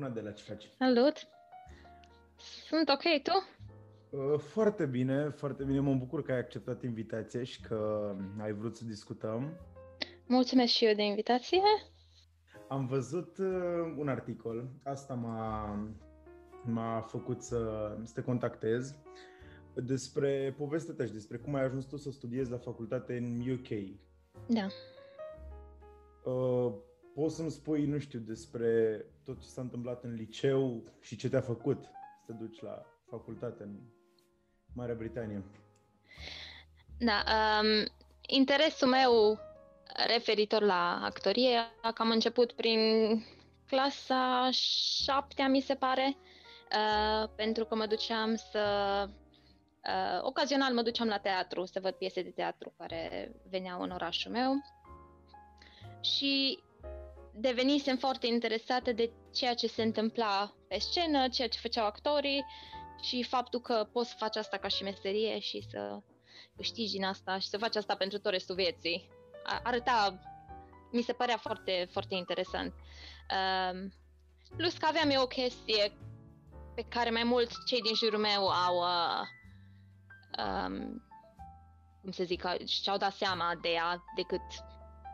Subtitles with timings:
[0.00, 0.70] Bună, de la ce faci?
[0.78, 1.28] Salut!
[2.68, 3.32] Sunt ok, tu?
[4.16, 5.80] Uh, foarte bine, foarte bine.
[5.80, 9.56] Mă bucur că ai acceptat invitația și că ai vrut să discutăm.
[10.26, 11.60] Mulțumesc și eu de invitație.
[12.68, 15.78] Am văzut uh, un articol, asta m-a,
[16.64, 18.94] m-a făcut să, să te contactez,
[19.74, 23.68] despre povestea ta și despre cum ai ajuns tu să studiezi la facultate în UK.
[24.46, 24.66] Da.
[26.30, 26.72] Uh,
[27.14, 31.40] poți să-mi spui, nu știu, despre tot ce s-a întâmplat în liceu și ce te-a
[31.40, 33.78] făcut să te duci la facultate în
[34.74, 35.44] Marea Britanie?
[36.98, 37.24] Da,
[37.60, 37.86] um,
[38.26, 39.38] interesul meu
[40.06, 42.78] referitor la actorie a cam început prin
[43.66, 44.48] clasa
[45.02, 48.64] șaptea, mi se pare, uh, pentru că mă duceam să...
[49.84, 54.30] Uh, ocazional mă duceam la teatru să văd piese de teatru care veneau în orașul
[54.30, 54.52] meu
[56.00, 56.58] și
[57.40, 62.44] devenisem foarte interesată de ceea ce se întâmpla pe scenă, ceea ce făceau actorii
[63.02, 66.02] și faptul că poți să faci asta ca și meserie și să
[66.56, 69.08] câștigi din asta și să faci asta pentru tot restul vieții.
[69.62, 70.20] Arăta,
[70.92, 72.74] mi se părea foarte, foarte interesant.
[73.72, 73.92] Um,
[74.56, 75.92] plus că aveam eu o chestie
[76.74, 79.26] pe care mai mulți cei din jurul meu au, uh,
[80.44, 81.04] um,
[82.02, 84.40] cum să zic, și-au dat seama de ea decât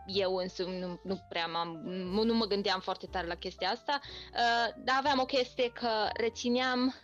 [0.06, 4.00] eu însumi nu, nu prea m-am, nu, nu mă gândeam foarte tare la chestia asta,
[4.02, 6.94] uh, dar aveam o chestie că rețineam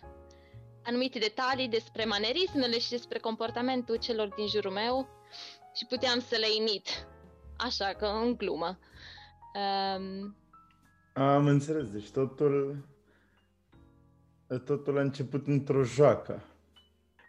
[0.83, 5.07] anumite detalii despre manerismele și despre comportamentul celor din jurul meu
[5.75, 7.07] și puteam să le imit,
[7.57, 8.79] așa că în glumă.
[9.53, 10.35] Um...
[11.13, 12.85] Am înțeles, deci totul,
[14.65, 16.52] totul a început într-o joacă.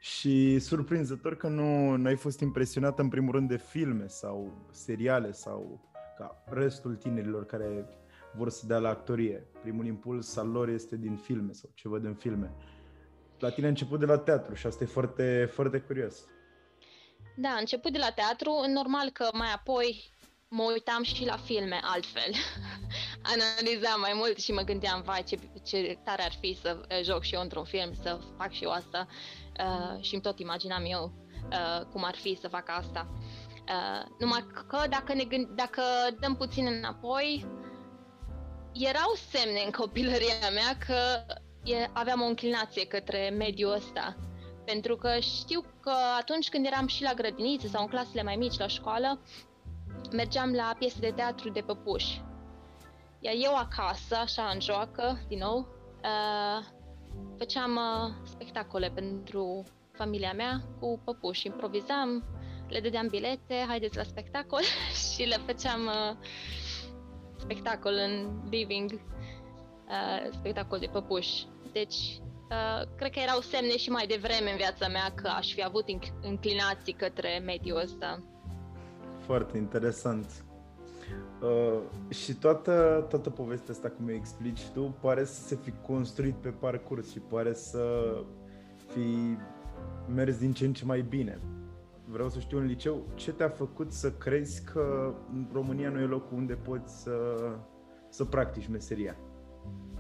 [0.05, 5.91] Și surprinzător că nu ai fost impresionată în primul rând de filme sau seriale sau
[6.19, 7.89] ca restul tinerilor care
[8.37, 9.47] vor să dea la actorie.
[9.63, 12.53] Primul impuls al lor este din filme sau ce văd în filme.
[13.39, 16.25] La tine a început de la teatru și asta e foarte, foarte curios.
[17.37, 18.51] Da, a început de la teatru.
[18.73, 20.11] Normal că mai apoi
[20.49, 22.33] mă uitam și la filme altfel.
[23.35, 27.35] Analizam mai mult și mă gândeam, vai, ce, ce tare ar fi să joc și
[27.35, 29.07] eu într-un film, să fac și eu asta.
[29.09, 29.44] Uh,
[30.01, 31.13] și îmi tot imaginam eu
[31.51, 33.09] uh, cum ar fi să fac asta.
[33.69, 35.83] Uh, numai că dacă, ne gând- dacă
[36.21, 37.47] dăm puțin înapoi,
[38.73, 41.25] erau semne în copilăria mea că
[41.65, 44.17] e, aveam o înclinație către mediul ăsta.
[44.65, 48.59] Pentru că știu că atunci când eram și la grădiniță sau în clasele mai mici
[48.59, 49.21] la școală,
[50.13, 52.23] mergeam la piese de teatru de păpuși.
[53.21, 55.59] Iar eu acasă, așa în joacă, din nou,
[56.03, 56.65] uh,
[57.39, 61.47] făceam uh, spectacole pentru familia mea cu păpuși.
[61.47, 62.25] Improvizam,
[62.69, 64.61] le dădeam bilete, haideți la spectacol
[65.13, 66.17] și le făceam uh,
[67.37, 71.47] spectacol în living, uh, spectacol de păpuși.
[71.73, 72.21] Deci,
[72.51, 75.85] uh, cred că erau semne și mai devreme în viața mea că aș fi avut
[76.23, 78.23] inclinații către mediul ăsta.
[79.19, 80.45] Foarte interesant.
[81.45, 86.35] Uh, și toată, toată povestea asta, cum mi explici tu, pare să se fi construit
[86.35, 88.15] pe parcurs și pare să
[88.93, 89.37] fi
[90.15, 91.41] mers din ce în ce mai bine.
[92.05, 95.15] Vreau să știu în liceu ce te-a făcut să crezi că
[95.53, 97.13] România nu e locul unde poți să,
[98.09, 99.17] să practici meseria.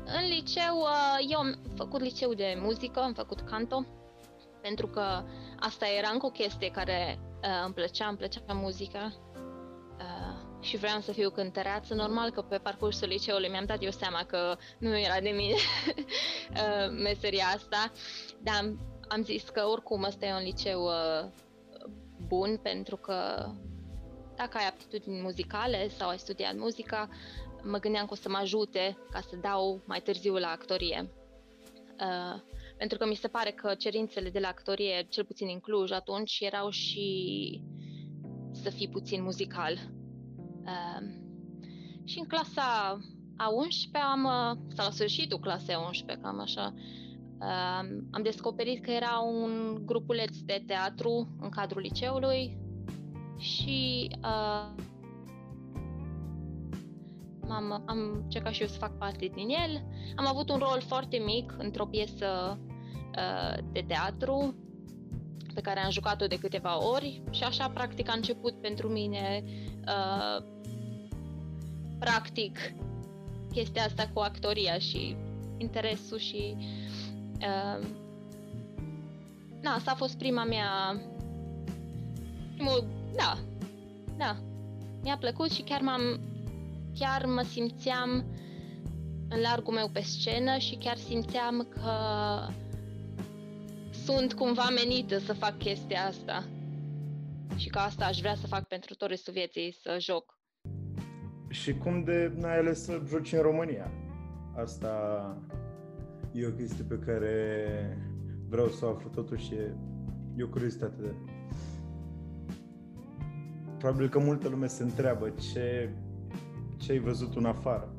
[0.04, 3.84] În liceu, uh, eu am făcut liceu de muzică, am făcut canto,
[4.62, 5.02] pentru că
[5.60, 9.12] asta era încă o chestie care uh, îmi plăcea, îmi plăcea muzica
[9.98, 10.33] uh,
[10.64, 11.94] și vreau să fiu cântăreață.
[11.94, 15.54] Normal că pe parcursul liceului mi-am dat eu seama că nu era de mine
[15.94, 17.92] uh, meseria asta,
[18.42, 21.30] dar am, am zis că oricum ăsta e un liceu uh,
[22.26, 23.48] bun pentru că
[24.36, 27.08] dacă ai aptitudini muzicale sau ai studiat muzica,
[27.62, 31.10] mă gândeam că o să mă ajute ca să dau mai târziu la actorie.
[32.00, 32.40] Uh,
[32.76, 36.38] pentru că mi se pare că cerințele de la actorie, cel puțin în Cluj atunci,
[36.40, 37.60] erau și
[38.62, 39.78] să fii puțin muzical.
[40.64, 41.22] Uh,
[42.04, 42.98] și în clasa
[43.36, 46.74] a 11 am, uh, sau la sfârșitul clasei a 11, cam așa,
[47.38, 52.58] uh, am descoperit că era un grupuleț de teatru în cadrul liceului
[53.38, 54.82] și uh,
[57.48, 59.84] am, am încercat și eu să fac parte din el.
[60.16, 62.58] Am avut un rol foarte mic într-o piesă
[63.16, 64.54] uh, de teatru
[65.54, 69.44] pe care am jucat-o de câteva ori și așa practic a început pentru mine
[69.86, 70.44] uh,
[71.98, 72.58] practic
[73.52, 75.16] chestia asta cu actoria și
[75.56, 76.56] interesul și
[77.40, 77.86] uh,
[79.60, 81.00] na, asta a fost prima mea
[82.54, 82.84] primul,
[83.16, 83.38] da,
[84.16, 84.36] da,
[85.02, 86.20] mi-a plăcut și chiar m-am
[86.98, 88.24] chiar mă simțeam
[89.28, 91.90] în largul meu pe scenă și chiar simțeam că
[94.04, 96.44] sunt cumva menită să fac chestia asta.
[97.56, 100.38] Și că asta aș vrea să fac pentru tot restul vieții, să joc.
[101.48, 103.90] Și cum de n-ai ales să joci în România?
[104.56, 104.92] Asta
[106.32, 107.36] e o chestie pe care
[108.48, 109.74] vreau să o aflu totuși, e,
[110.36, 111.14] e o curiozitate de
[113.78, 115.90] Probabil că multă lume se întreabă ce,
[116.76, 117.94] ce ai văzut în afară.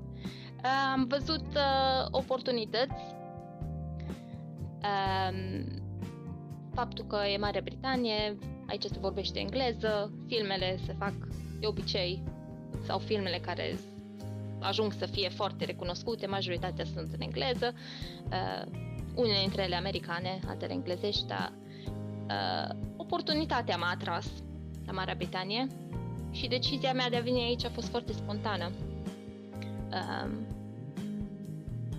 [0.93, 3.15] Am văzut uh, oportunități.
[4.83, 5.83] Um,
[6.75, 8.37] faptul că e Marea Britanie,
[8.67, 11.13] aici se vorbește engleză, filmele se fac
[11.59, 12.23] de obicei,
[12.85, 13.77] sau filmele care
[14.59, 17.73] ajung să fie foarte recunoscute, majoritatea sunt în engleză,
[18.31, 18.71] uh,
[19.15, 21.53] unele dintre ele americane, altele englezești, dar
[22.27, 24.27] uh, oportunitatea m-a atras
[24.85, 25.67] la Marea Britanie
[26.31, 28.71] și decizia mea de a veni aici a fost foarte spontană.
[29.91, 30.29] Uh,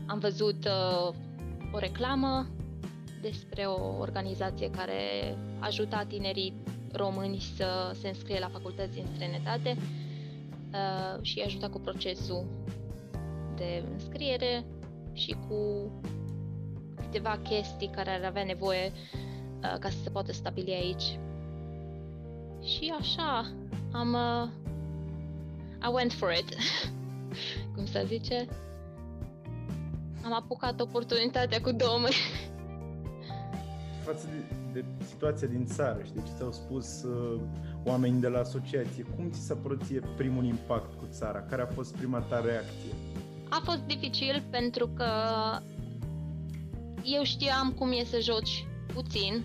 [0.06, 1.14] am văzut uh,
[1.73, 2.46] o reclamă
[3.31, 5.00] despre o organizație care
[5.58, 6.55] ajuta tinerii
[6.93, 9.76] români să se înscrie la facultăți în străinătate
[10.73, 12.44] uh, și ajuta cu procesul
[13.56, 14.64] de înscriere
[15.12, 15.90] și cu
[16.94, 21.19] câteva chestii care ar avea nevoie uh, ca să se poată stabili aici.
[22.62, 23.52] Și așa,
[23.93, 24.12] am...
[24.12, 24.49] Uh,
[25.82, 26.56] I went for it,
[27.75, 28.49] cum să zice.
[30.25, 32.14] Am apucat oportunitatea cu două mâini.
[34.06, 37.41] Față de, de situația din țară, știi, ce ți-au spus uh,
[37.85, 39.82] oamenii de la asociație, cum ți s-a părut
[40.17, 41.43] primul impact cu țara?
[41.43, 42.93] Care a fost prima ta reacție?
[43.49, 45.11] A fost dificil pentru că
[47.03, 49.44] eu știam cum e să joci puțin,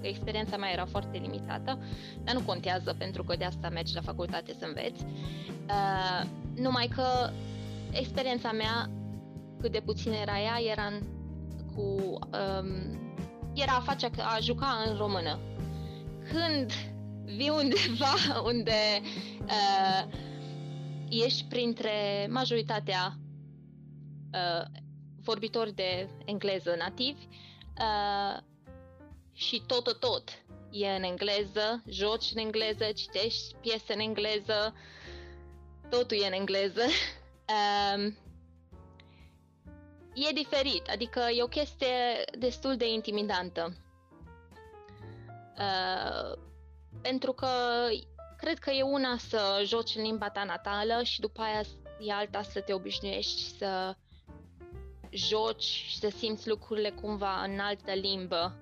[0.00, 1.78] că experiența mea era foarte limitată,
[2.24, 5.04] dar nu contează pentru că de asta mergi la facultate să înveți.
[5.04, 7.30] Uh, numai că
[7.90, 8.90] experiența mea,
[9.60, 11.02] cât de puțin era ea, era în,
[11.74, 12.98] cu um,
[13.60, 15.38] era a face a juca în română.
[16.32, 16.72] Când
[17.24, 19.02] vii undeva unde
[19.40, 20.12] uh,
[21.08, 23.18] ești printre majoritatea
[24.32, 24.66] uh,
[25.22, 27.26] vorbitori de engleză nativi
[27.78, 28.42] uh,
[29.32, 30.30] și tot, tot, tot
[30.70, 34.74] e în engleză, joci în engleză, citești piese în engleză,
[35.88, 36.82] totul e în engleză.
[37.50, 38.16] Um,
[40.28, 43.76] e diferit, adică e o chestie destul de intimidantă.
[45.58, 46.38] Uh,
[47.02, 47.48] pentru că
[48.36, 51.60] cred că e una să joci în limba ta natală și după aia
[52.00, 53.94] e alta să te obișnuiești să
[55.10, 58.56] joci și să simți lucrurile cumva în altă limbă.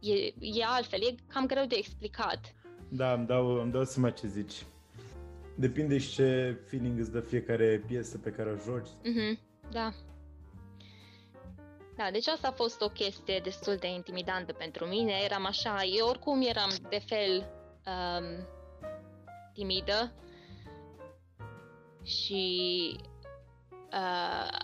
[0.00, 2.54] E, e altfel, e cam greu de explicat.
[2.88, 4.64] Da, îmi dau, îmi dau seama ce zici.
[5.54, 8.88] Depinde și ce feeling îți dă fiecare piesă pe care o joci.
[8.88, 9.38] Mm-hmm,
[9.70, 9.92] da.
[12.00, 15.12] Da, deci asta a fost o chestie destul de intimidantă pentru mine.
[15.24, 17.52] Eram așa, eu oricum eram de fel
[17.86, 18.46] um,
[19.52, 20.12] timidă
[22.02, 22.96] și
[23.92, 24.58] uh,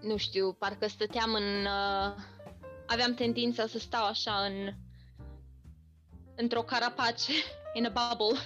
[0.00, 1.64] nu știu, parcă stăteam în...
[1.64, 2.14] Uh,
[2.86, 4.72] aveam tendința să stau așa în
[6.36, 7.32] într-o carapace,
[7.78, 8.38] in a bubble.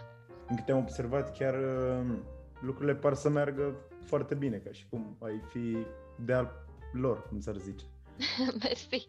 [0.47, 2.19] În câte am observat, chiar uh,
[2.61, 5.77] lucrurile par să meargă foarte bine, ca și cum ai fi
[6.25, 6.62] de-al
[6.93, 7.85] lor, cum s-ar zice.
[8.63, 9.07] Mersi.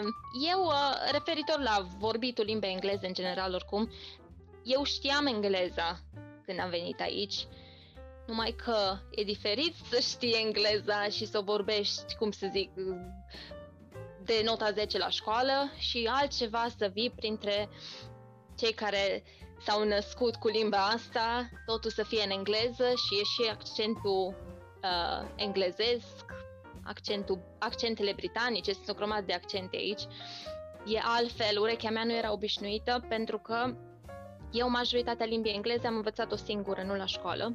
[0.00, 0.14] Um,
[0.50, 3.90] eu, uh, referitor la vorbitul limba engleză în general, oricum,
[4.64, 6.00] eu știam engleza
[6.44, 7.46] când am venit aici,
[8.26, 12.70] numai că e diferit să știi engleza și să vorbești, cum să zic,
[14.24, 17.68] de nota 10 la școală și altceva să vii printre
[18.56, 19.22] cei care
[19.64, 24.34] s-au născut cu limba asta, totul să fie în engleză și e și accentul
[24.82, 26.24] uh, englezesc,
[26.88, 30.02] accentul, accentele britanice, sunt o grămadă de accente aici.
[30.86, 33.76] E altfel, urechea mea nu era obișnuită pentru că
[34.52, 37.54] eu majoritatea limbii engleze am învățat-o singură, nu la școală.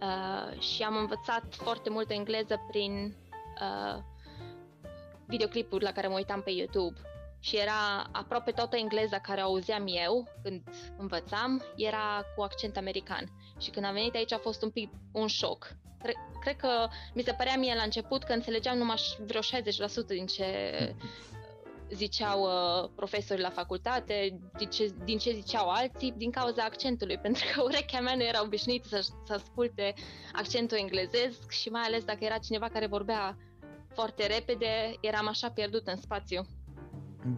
[0.00, 3.16] Uh, și am învățat foarte mult engleză prin
[3.60, 4.02] uh,
[5.26, 7.00] videoclipuri la care mă uitam pe YouTube.
[7.38, 10.62] Și era aproape toată engleza care auzeam eu când
[10.98, 13.24] învățam, era cu accent american.
[13.58, 15.76] Și când am venit aici a fost un pic un șoc.
[16.02, 20.26] Cre- cred că mi se părea mie la început că înțelegeam numai vreo 60% din
[20.26, 20.44] ce
[22.02, 27.42] ziceau uh, profesorii la facultate, din ce, din ce ziceau alții, din cauza accentului, pentru
[27.54, 29.94] că urechea mea nu era obișnuită să, să asculte
[30.32, 33.36] accentul englezesc și mai ales dacă era cineva care vorbea
[33.94, 36.46] foarte repede, eram așa pierdut în spațiu.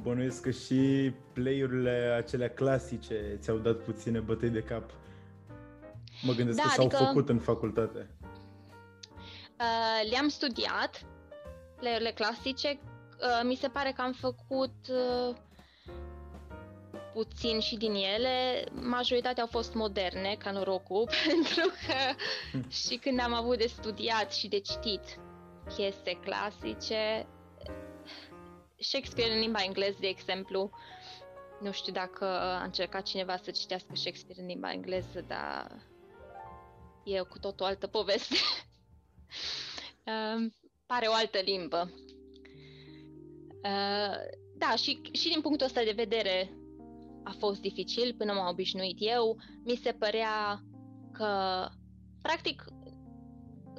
[0.03, 4.91] Bănuiesc că și play-urile acelea clasice ți-au dat puține bătăi de cap.
[6.23, 7.05] Mă gândesc da, că s-au adică...
[7.05, 8.11] făcut în facultate.
[9.63, 11.07] Uh, le-am studiat,
[11.77, 12.69] playurile clasice.
[12.69, 15.37] Uh, mi se pare că am făcut uh,
[17.13, 18.65] puțin și din ele.
[18.73, 21.95] Majoritatea au fost moderne, ca norocul, pentru că
[22.87, 25.19] și când am avut de studiat și de citit
[25.77, 27.27] piese clasice,
[28.79, 30.71] Shakespeare în limba engleză, de exemplu,
[31.61, 35.71] nu știu dacă a încercat cineva să citească Shakespeare în limba engleză, dar
[37.05, 38.35] e cu tot o altă poveste.
[40.05, 40.51] uh,
[40.87, 41.91] pare o altă limbă.
[43.65, 44.17] Uh,
[44.59, 46.53] da, și, și din punctul ăsta de vedere
[47.25, 49.37] a fost dificil până m-am obișnuit eu.
[49.65, 50.61] Mi se părea
[51.13, 51.29] că,
[52.23, 52.65] practic,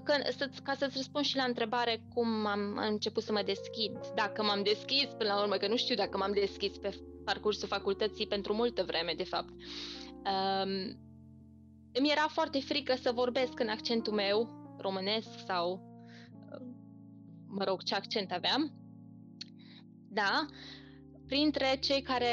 [0.03, 3.97] că, să, ca să-ți răspund și la întrebare cum am, am început să mă deschid,
[4.15, 8.27] dacă m-am deschis până la urmă, că nu știu dacă m-am deschis pe parcursul facultății
[8.27, 9.49] pentru multă vreme, de fapt.
[10.13, 11.01] Um,
[11.93, 15.81] îmi era foarte frică să vorbesc în accentul meu românesc sau,
[17.47, 18.71] mă rog, ce accent aveam.
[20.09, 20.45] Da,
[21.25, 22.29] printre cei care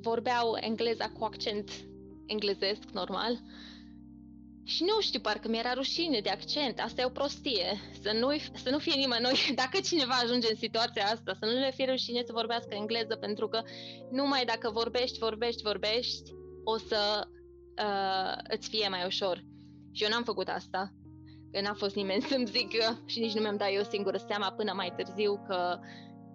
[0.00, 1.70] vorbeau engleza cu accent
[2.26, 3.40] englezesc, normal,
[4.64, 6.80] și nu știu, parcă mi-era rușine de accent.
[6.80, 7.80] Asta e o prostie.
[8.02, 11.72] Să nu, să nu fie nimănui, dacă cineva ajunge în situația asta, să nu le
[11.74, 13.62] fie rușine să vorbească engleză, pentru că
[14.10, 16.30] numai dacă vorbești, vorbești, vorbești,
[16.64, 17.28] o să
[17.82, 19.44] uh, îți fie mai ușor.
[19.92, 20.92] Și eu n-am făcut asta.
[21.52, 24.72] Că n-a fost nimeni să-mi zică și nici nu mi-am dat eu singură seama până
[24.72, 25.78] mai târziu că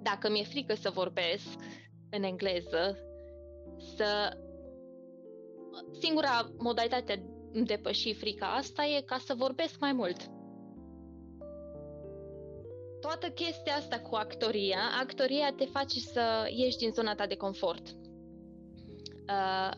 [0.02, 1.48] dacă mi-e frică să vorbesc
[2.10, 2.98] în engleză,
[3.96, 4.38] să
[6.00, 7.16] singura modalitate
[7.52, 10.18] de depăși frica asta e ca să vorbesc mai mult.
[13.02, 17.88] Toată chestia asta cu actoria, actoria te face să ieși din zona ta de confort.
[19.30, 19.72] Uh,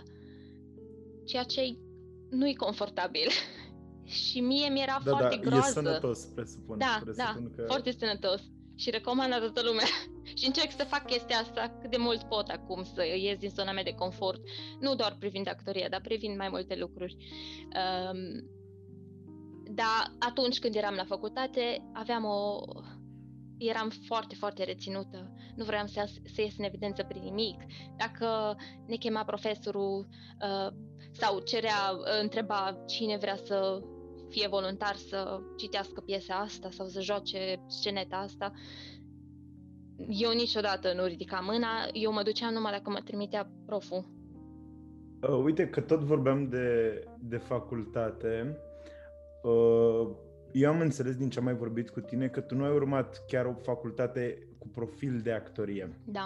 [1.25, 1.61] ceea ce
[2.29, 3.27] nu-i confortabil.
[4.09, 5.69] și mie mi-era da, foarte da, groază.
[5.69, 6.77] E sănătos, presupun.
[6.77, 7.63] Da, presupun da, că...
[7.67, 8.41] foarte sănătos.
[8.75, 9.85] Și recomand la toată lumea.
[10.39, 13.71] și încerc să fac chestia asta cât de mult pot acum, să ies din zona
[13.71, 14.41] mea de confort.
[14.79, 17.17] Nu doar privind actoria, dar privind mai multe lucruri.
[17.63, 18.49] Um,
[19.71, 22.59] dar atunci când eram la facultate, aveam o...
[23.57, 25.33] Eram foarte, foarte reținută.
[25.55, 27.61] Nu vreau să, să ies în evidență prin nimic.
[27.97, 30.07] Dacă ne chema profesorul
[30.41, 30.73] uh,
[31.11, 33.81] sau cerea, uh, întreba cine vrea să
[34.29, 38.51] fie voluntar să citească piesa asta sau să joace sceneta asta,
[40.07, 44.05] eu niciodată nu ridicam mâna, eu mă duceam numai dacă mă trimitea proful.
[45.21, 48.57] Uh, uite că tot vorbeam de, de facultate.
[49.43, 50.09] Uh,
[50.51, 53.25] eu am înțeles din ce am mai vorbit cu tine că tu nu ai urmat
[53.27, 56.01] chiar o facultate cu profil de actorie.
[56.05, 56.25] Da.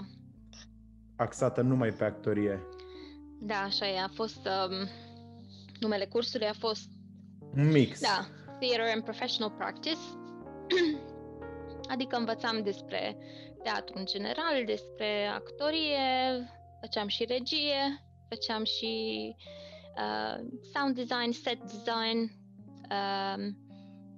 [1.16, 2.60] Axată numai pe actorie.
[3.40, 4.00] Da, așa e.
[4.00, 4.46] A fost...
[4.46, 4.88] Um,
[5.80, 6.90] numele cursului a fost...
[7.56, 8.02] Un mix.
[8.02, 8.26] Da.
[8.60, 10.00] Theater and Professional Practice.
[11.94, 13.18] adică învățam despre
[13.64, 15.98] teatru în general, despre actorie,
[16.80, 18.92] făceam și regie, făceam și
[19.96, 22.32] uh, sound design, set design,
[22.90, 23.54] uh,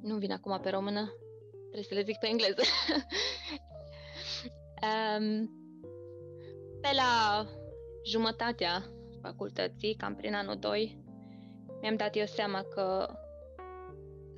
[0.02, 1.14] nu vin acum pe română,
[1.62, 2.62] trebuie să le zic pe engleză.
[4.88, 5.50] um,
[6.82, 7.46] pe la
[8.06, 8.86] jumătatea
[9.22, 11.04] facultății, cam prin anul 2,
[11.82, 13.16] mi-am dat eu seama că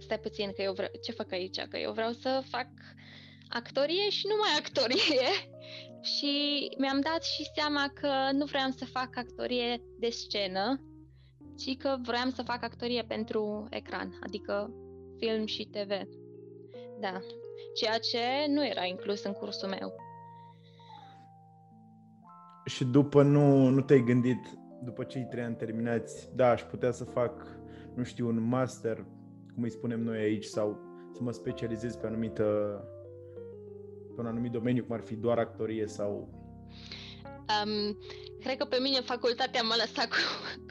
[0.07, 1.59] stai puțin că eu vreau, ce fac aici?
[1.69, 2.69] Că eu vreau să fac
[3.49, 5.29] actorie și numai actorie.
[6.13, 6.31] și
[6.77, 10.81] mi-am dat și seama că nu vreau să fac actorie de scenă,
[11.57, 14.73] ci că vreau să fac actorie pentru ecran, adică
[15.17, 15.91] film și TV.
[16.99, 17.19] Da.
[17.75, 19.95] Ceea ce nu era inclus în cursul meu.
[22.65, 27.03] Și după nu, nu te-ai gândit, după cei trei ani terminați, da, aș putea să
[27.03, 27.47] fac,
[27.95, 29.05] nu știu, un master,
[29.57, 30.79] cum îi spunem noi aici, sau
[31.13, 32.43] să mă specializez pe anumită
[34.15, 36.29] pe un anumit domeniu, cum ar fi doar actorie sau...
[37.23, 37.97] Um,
[38.39, 40.15] cred că pe mine facultatea m-a lăsat cu,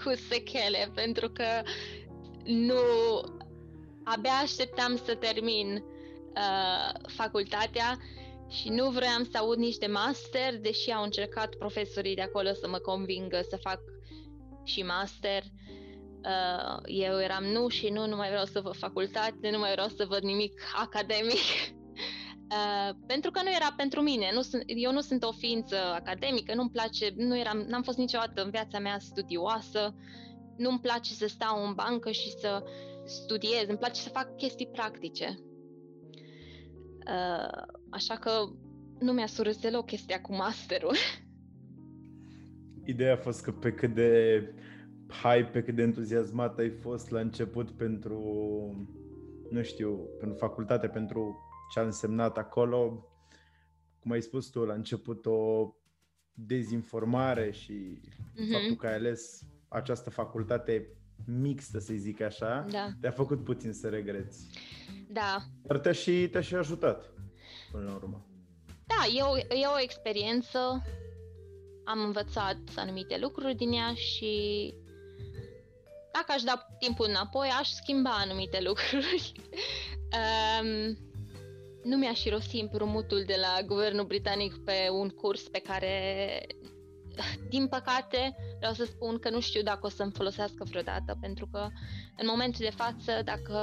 [0.03, 1.45] cu sechele, pentru că
[2.45, 2.75] nu...
[4.05, 5.85] Abia așteptam să termin
[6.35, 7.97] uh, facultatea
[8.49, 12.69] și nu vreau să aud nici de master, deși au încercat profesorii de acolo să
[12.69, 13.81] mă convingă să fac
[14.65, 15.43] și master.
[15.43, 15.86] Uh,
[16.85, 20.07] eu eram nu și nu, nu mai vreau să văd facultate, nu mai vreau să
[20.09, 21.47] văd nimic academic.
[22.51, 24.31] Uh, pentru că nu era pentru mine.
[24.35, 28.43] Nu sunt, eu nu sunt o ființă academică, nu-mi place, nu eram, n-am fost niciodată
[28.43, 29.95] în viața mea studioasă,
[30.57, 32.65] nu-mi place să stau în bancă și să
[33.05, 35.39] studiez, îmi place să fac chestii practice.
[37.07, 38.31] Uh, așa că
[38.99, 40.95] nu mi-a surâs deloc chestia cu masterul.
[42.85, 44.41] Ideea a fost că pe cât de
[45.09, 48.21] hai, pe cât de entuziasmat ai fost la început pentru
[49.51, 51.39] nu știu, pentru facultate, pentru
[51.73, 53.09] ce a însemnat acolo,
[54.01, 55.71] cum ai spus tu la început, o
[56.33, 58.53] dezinformare și mm-hmm.
[58.53, 60.89] faptul că ai ales această facultate
[61.25, 62.89] mixtă, să zic așa, da.
[63.01, 64.47] te-a făcut puțin să regreți.
[65.09, 65.37] Da.
[65.63, 67.13] Dar te-a și, te-a și ajutat,
[67.73, 68.27] până la urmă.
[68.87, 70.59] Da, e o, e o experiență.
[71.85, 74.75] Am învățat anumite lucruri din ea și
[76.17, 79.33] dacă aș da timpul înapoi, aș schimba anumite lucruri.
[80.19, 80.99] um,
[81.83, 86.47] nu mi-aș irosi împrumutul de la guvernul britanic pe un curs pe care,
[87.49, 91.69] din păcate, vreau să spun că nu știu dacă o să-mi folosească vreodată, pentru că
[92.17, 93.59] în momentul de față, dacă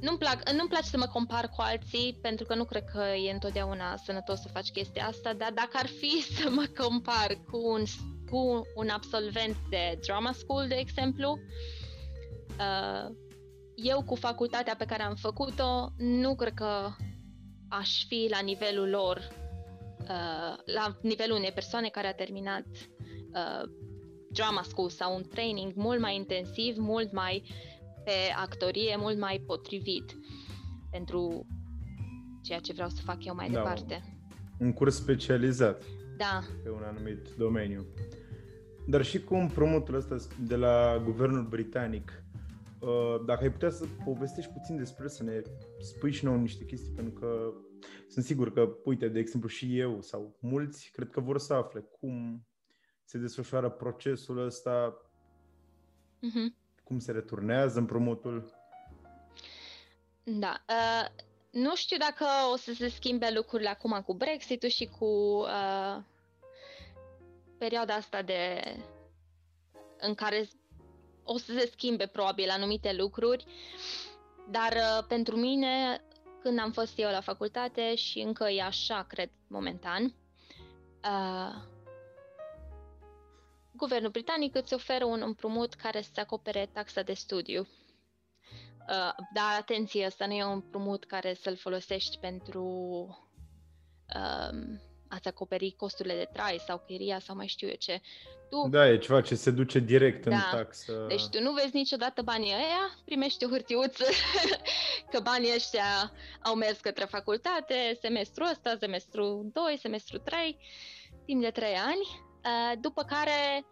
[0.00, 3.32] nu-mi, plac, nu-mi place să mă compar cu alții, pentru că nu cred că e
[3.32, 7.82] întotdeauna sănătos să faci chestia asta, dar dacă ar fi să mă compar cu un,
[8.30, 11.38] cu un absolvent de drama school, de exemplu,
[12.58, 13.14] uh,
[13.74, 16.90] eu cu facultatea pe care am făcut-o, nu cred că
[17.68, 19.28] aș fi la nivelul lor,
[20.00, 22.66] uh, la nivelul unei persoane care a terminat
[23.34, 23.70] uh,
[24.30, 27.42] drama school sau un training mult mai intensiv, mult mai
[28.04, 30.18] pe actorie, mult mai potrivit
[30.90, 31.46] pentru
[32.42, 34.02] ceea ce vreau să fac eu mai da, departe.
[34.58, 35.82] Un curs specializat
[36.18, 36.40] da.
[36.62, 37.86] pe un anumit domeniu.
[38.86, 42.22] Dar și cu împrumutul ăsta de la guvernul britanic,
[42.80, 45.42] Uh, dacă ai putea să povestești puțin despre să ne
[45.80, 47.52] spui și nouă niște chestii, pentru că
[48.08, 51.80] sunt sigur că, uite, de exemplu, și eu sau mulți, cred că vor să afle
[51.80, 52.46] cum
[53.04, 55.02] se desfășoară procesul ăsta,
[56.16, 56.82] uh-huh.
[56.84, 58.50] cum se returnează împrumutul.
[60.24, 60.64] Da.
[60.68, 61.26] Uh,
[61.58, 65.96] nu știu dacă o să se schimbe lucrurile acum cu Brexit-ul și cu uh,
[67.58, 68.62] perioada asta de
[69.98, 70.48] în care
[71.24, 73.44] o să se schimbe probabil anumite lucruri,
[74.50, 76.04] dar uh, pentru mine,
[76.42, 80.14] când am fost eu la facultate și încă e așa, cred, momentan,
[81.04, 81.54] uh,
[83.72, 87.66] guvernul britanic îți oferă un împrumut care să acopere taxa de studiu.
[88.88, 92.64] Uh, dar atenție, asta nu e un împrumut care să-l folosești pentru
[94.14, 98.00] uh, a-ți acoperi costurile de trai sau chiria sau mai știu eu ce.
[98.50, 100.34] Tu, da, e ceva ce se duce direct da.
[100.34, 101.04] în taxă.
[101.08, 104.04] Deci tu nu vezi niciodată banii ăia, primești o hârtiuță
[105.10, 110.58] că banii ăștia au mers către facultate, semestru ăsta, semestru 2, semestru 3,
[111.24, 112.26] timp de 3 ani,
[112.80, 113.64] după care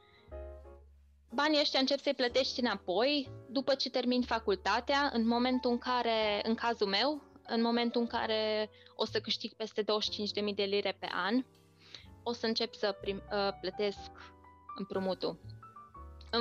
[1.37, 6.55] banii ăștia încep să-i plătești înapoi după ce termin facultatea, în momentul în care, în
[6.55, 11.45] cazul meu, în momentul în care o să câștig peste 25.000 de lire pe an,
[12.23, 14.11] o să încep să prim, uh, plătesc
[14.79, 15.39] împrumutul.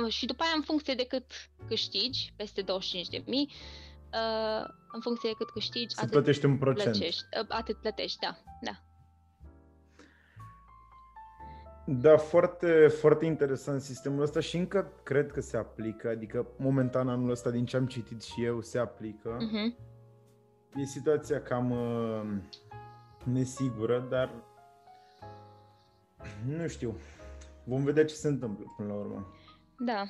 [0.02, 1.30] Uh, și după aia, în funcție de cât
[1.68, 6.90] câștigi, peste 25.000, uh, în funcție de cât câștigi, să atât plătești un procent.
[6.90, 8.82] Plătești, uh, atât plătești, da, da.
[11.88, 17.30] Da, foarte, foarte interesant sistemul ăsta și încă cred că se aplică, adică momentan anul
[17.30, 19.36] ăsta din ce am citit și eu se aplică.
[19.36, 19.84] Uh-huh.
[20.74, 22.22] E situația cam uh,
[23.24, 24.30] nesigură, dar
[26.46, 26.96] nu știu.
[27.64, 29.34] Vom vedea ce se întâmplă până la urmă.
[29.78, 30.04] Da.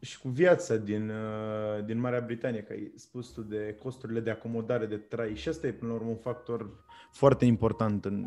[0.00, 4.30] Și cu viața din, uh, din Marea Britanie, că ai spus tu de costurile de
[4.30, 8.26] acomodare, de trai, și asta e până la urmă un factor foarte important în...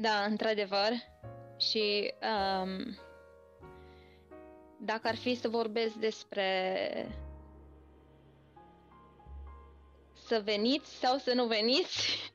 [0.00, 0.90] Da, într-adevăr.
[1.56, 2.14] Și
[2.62, 2.98] um,
[4.80, 6.48] dacă ar fi să vorbesc despre
[10.26, 12.32] să veniți sau să nu veniți,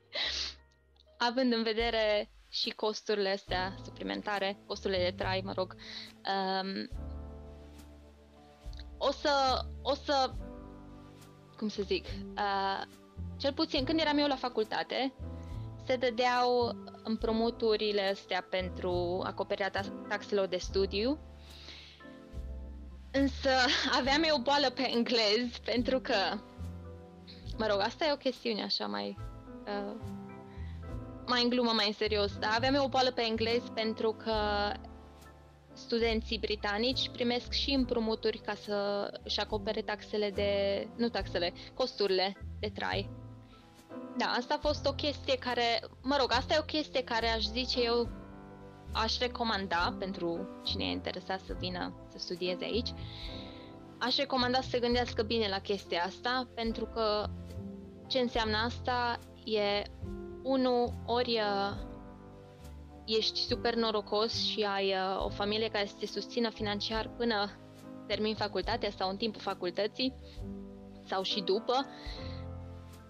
[1.29, 5.75] având în vedere și costurile astea suplimentare, costurile de trai, mă rog.
[6.15, 6.89] Um,
[8.97, 10.31] o să, o să,
[11.57, 12.05] cum să zic,
[12.37, 12.81] uh,
[13.37, 15.13] cel puțin când eram eu la facultate,
[15.85, 21.19] se dădeau împrumuturile astea pentru acoperirea taxelor de studiu,
[23.11, 23.49] însă
[23.99, 26.15] aveam eu o boală pe englez pentru că
[27.57, 29.17] Mă rog, asta e o chestiune așa mai...
[29.67, 29.95] Uh,
[31.25, 34.33] mai în glumă, mai în serios, dar aveam eu o boală pe englez pentru că
[35.73, 40.87] studenții britanici primesc și împrumuturi ca să își acopere taxele de...
[40.97, 43.09] nu taxele, costurile de trai.
[44.17, 47.43] Da, asta a fost o chestie care, mă rog, asta e o chestie care aș
[47.43, 48.09] zice eu
[48.93, 52.93] aș recomanda pentru cine e interesat să vină să studieze aici.
[53.99, 57.29] Aș recomanda să se gândească bine la chestia asta, pentru că
[58.07, 59.81] ce înseamnă asta e,
[60.43, 61.75] unu, ori uh,
[63.05, 67.51] ești super norocos și ai uh, o familie care să te susțină financiar până
[68.07, 70.13] termin facultatea sau în timpul facultății
[71.05, 71.85] sau și după.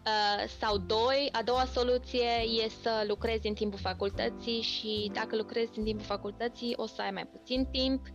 [0.05, 2.29] Uh, sau doi, a doua soluție
[2.63, 7.11] e să lucrezi în timpul facultății și dacă lucrezi în timpul facultății o să ai
[7.11, 8.05] mai puțin timp,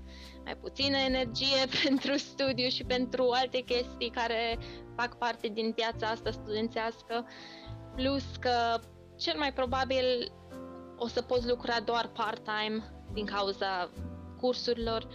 [0.45, 4.59] mai puțină energie pentru studiu și pentru alte chestii care
[4.97, 7.27] fac parte din piața asta studențească,
[7.95, 8.81] plus că
[9.17, 10.33] cel mai probabil
[10.97, 13.91] o să poți lucra doar part-time din cauza
[14.41, 15.09] cursurilor,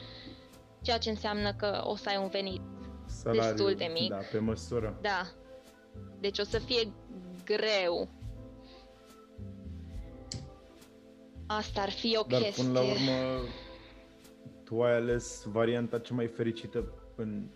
[0.82, 2.62] ceea ce înseamnă că o să ai un venit
[3.06, 4.10] Salariu, destul de mic.
[4.10, 4.98] Da, pe măsură.
[5.02, 5.22] Da.
[6.24, 6.92] Deci o să fie
[7.46, 8.10] greu.
[11.46, 12.64] Asta ar fi o Dar chestie.
[12.64, 13.48] până la urmă,
[14.64, 17.50] tu ai ales varianta cea mai fericită în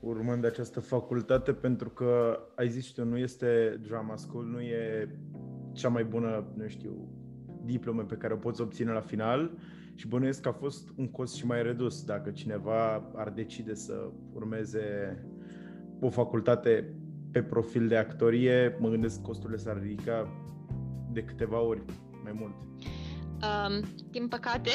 [0.00, 5.08] urmând această facultate pentru că ai zis tu, nu este drama school, nu e
[5.72, 7.08] cea mai bună, nu știu,
[7.64, 9.58] diplomă pe care o poți obține la final
[9.94, 14.10] și bănuiesc că a fost un cost și mai redus dacă cineva ar decide să
[14.32, 15.18] urmeze
[16.00, 16.94] o facultate
[17.34, 20.28] pe profil de actorie, mă gândesc că costurile s-ar ridica
[21.12, 21.82] de câteva ori
[22.22, 22.54] mai mult.
[22.54, 24.70] Um, din păcate,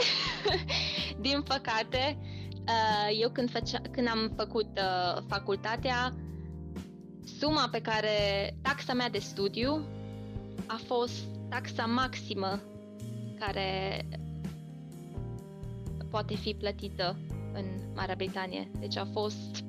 [1.28, 2.18] din păcate,
[2.54, 6.14] uh, eu când, făcea, când am făcut uh, facultatea,
[7.40, 8.10] suma pe care,
[8.62, 9.86] taxa mea de studiu
[10.68, 12.62] a fost taxa maximă
[13.40, 14.06] care
[16.10, 17.18] poate fi plătită
[17.54, 18.72] în Marea Britanie.
[18.80, 19.64] Deci a fost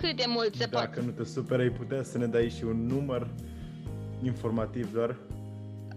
[0.00, 1.00] cât de mult se Dacă poate.
[1.04, 3.28] nu te superi, ai putea să ne dai și un număr
[4.22, 5.16] informativ doar?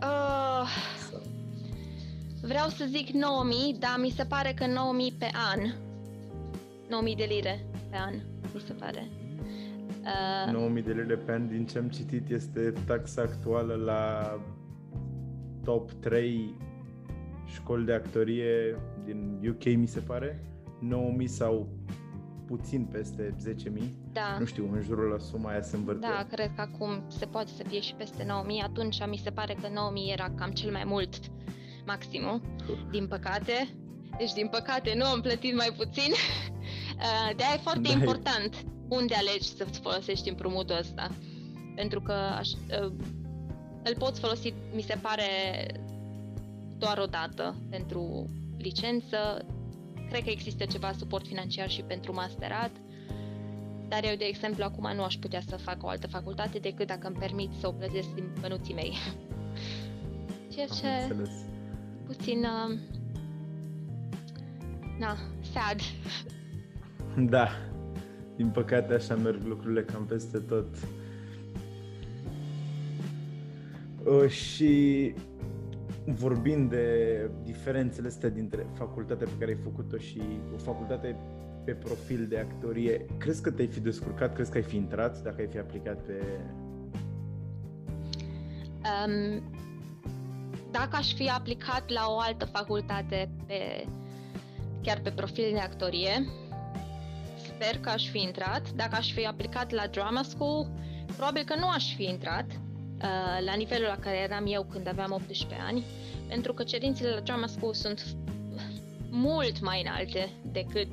[0.02, 0.68] Uh,
[2.42, 5.60] vreau să zic 9000, dar mi se pare că 9000 pe an.
[6.90, 8.14] 9000 de lire pe an,
[8.54, 9.08] mi se pare.
[10.48, 14.34] Uh, 9000 de lire pe an, din ce am citit, este taxa actuală la
[15.64, 16.56] top 3
[17.46, 20.44] școli de actorie din UK, mi se pare.
[20.80, 21.68] 9000 sau
[22.50, 23.82] puțin peste 10.000.
[24.12, 24.38] Da.
[24.40, 26.08] Nu știu, în jurul la suma aia se învârte.
[26.08, 28.30] Da, cred că acum se poate să fie și peste 9.000.
[28.64, 29.74] Atunci mi se pare că 9.000
[30.12, 31.20] era cam cel mai mult
[31.86, 32.42] maximum,
[32.92, 33.70] din păcate.
[34.18, 36.12] Deci, din păcate, nu am plătit mai puțin.
[37.00, 41.10] Uh, de aia e foarte da, important unde alegi să-ți folosești împrumutul ăsta.
[41.76, 42.92] Pentru că aș, uh,
[43.84, 45.26] îl poți folosi, mi se pare,
[46.78, 49.46] doar o dată pentru licență.
[50.10, 52.72] Cred că există ceva suport financiar și pentru masterat,
[53.88, 57.08] dar eu, de exemplu, acum nu aș putea să fac o altă facultate decât dacă
[57.08, 58.94] îmi permit să o plătesc din bănuții mei.
[60.54, 61.30] Ceea ce înțeles.
[62.06, 62.78] puțin uh,
[65.00, 65.18] na,
[65.54, 65.80] sad.
[67.30, 67.48] Da.
[68.36, 70.68] Din păcate așa merg lucrurile cam peste tot.
[74.04, 75.14] Uh, și
[76.14, 80.22] vorbind de diferențele astea dintre facultatea pe care ai făcut-o și
[80.54, 81.16] o facultate
[81.66, 84.34] pe profil de actorie, crezi că te-ai fi descurcat?
[84.34, 86.24] Crezi că ai fi intrat dacă ai fi aplicat pe...
[89.06, 89.44] Um,
[90.72, 93.86] dacă aș fi aplicat la o altă facultate pe,
[94.82, 96.26] chiar pe profil de actorie,
[97.38, 98.72] sper că aș fi intrat.
[98.72, 100.72] Dacă aș fi aplicat la drama school,
[101.06, 102.69] probabil că nu aș fi intrat uh,
[103.46, 105.84] la nivelul la care eram eu când aveam 18 ani,
[106.28, 108.06] pentru că cerințele la drama school sunt
[109.10, 110.92] mult mai înalte decât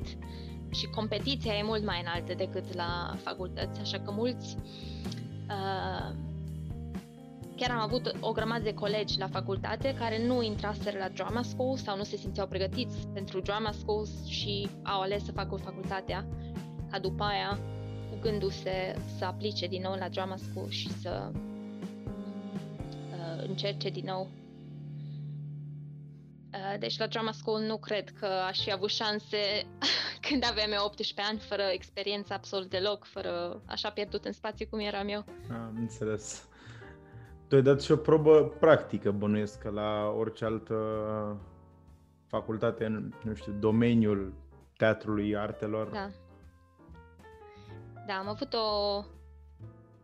[0.71, 4.57] și competiția e mult mai înaltă decât la facultăți, așa că mulți
[5.49, 6.15] uh,
[7.55, 11.77] chiar am avut o grămadă de colegi la facultate care nu intraseră la drama school
[11.77, 16.25] sau nu se simțeau pregătiți pentru drama school și au ales să facă facultatea
[16.91, 17.59] ca după aia
[18.09, 21.39] cu gându-se să aplice din nou la drama school și să uh,
[23.57, 24.27] încerce din nou.
[26.53, 29.37] Uh, deci la drama school nu cred că aș fi avut șanse
[30.29, 34.79] când aveam eu 18 ani, fără experiență absolut deloc, fără așa pierdut în spațiu cum
[34.79, 35.25] eram eu.
[35.51, 36.47] Am înțeles.
[37.47, 40.75] Tu ai dat și o probă practică, bănuiesc, că la orice altă
[42.27, 44.33] facultate în, nu știu, domeniul
[44.77, 45.89] teatrului, artelor.
[45.89, 46.09] Da.
[48.07, 48.97] Da, am avut o...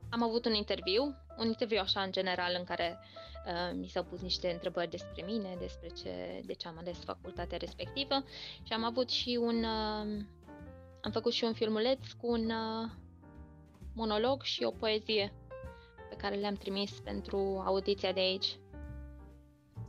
[0.09, 3.23] Am avut un interviu, un interviu așa în general în care uh,
[3.73, 8.23] mi s-au pus niște întrebări despre mine, despre ce, de ce am ales facultatea respectivă
[8.63, 9.55] și am avut și un...
[9.63, 10.23] Uh,
[11.01, 12.89] am făcut și un filmuleț cu un uh,
[13.95, 15.33] monolog și o poezie
[16.09, 18.57] pe care le-am trimis pentru audiția de aici.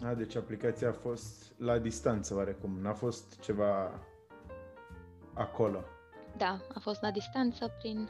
[0.03, 4.01] A, deci aplicația a fost la distanță oarecum, n-a fost ceva
[5.35, 5.85] acolo.
[6.37, 8.09] Da, a fost la distanță prin,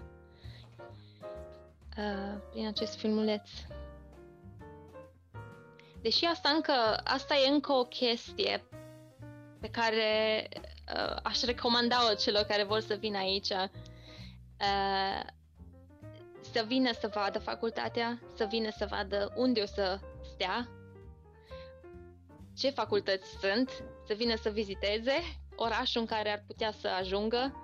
[1.98, 3.48] uh, prin acest filmuleț.
[6.04, 8.64] Deși asta încă, asta e încă o chestie
[9.60, 10.48] pe care
[10.94, 13.68] uh, aș recomanda-o celor care vor să vină aici uh,
[16.52, 20.00] să vină să vadă facultatea, să vină să vadă unde o să
[20.32, 20.68] stea,
[22.56, 23.70] ce facultăți sunt,
[24.06, 25.14] să vină să viziteze
[25.56, 27.54] orașul în care ar putea să ajungă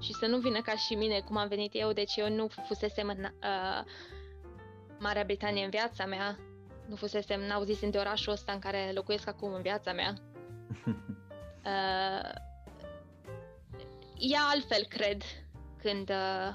[0.00, 3.08] și să nu vină ca și mine, cum am venit eu, deci eu nu fusesem
[3.08, 3.84] în uh,
[4.98, 6.38] Marea Britanie în viața mea,
[6.90, 10.14] nu fusesem, n-auzisem de orașul ăsta în care locuiesc acum în viața mea.
[11.64, 12.30] Uh,
[14.18, 15.22] e altfel, cred,
[15.82, 16.54] când uh,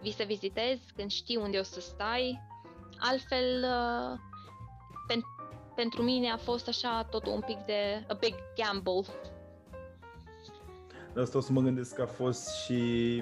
[0.00, 2.40] vii să vizitezi, când știi unde o să stai.
[2.98, 4.18] Altfel, uh,
[5.10, 9.14] pen- pentru mine a fost așa tot un pic de a big gamble.
[11.14, 13.16] De asta o să mă gândesc că a fost și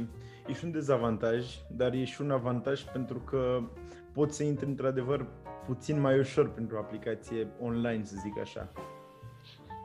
[0.46, 3.60] e și un dezavantaj, dar e și un avantaj pentru că
[4.12, 5.26] poți să intri într-adevăr
[5.66, 8.72] puțin mai ușor pentru o aplicație online, să zic așa.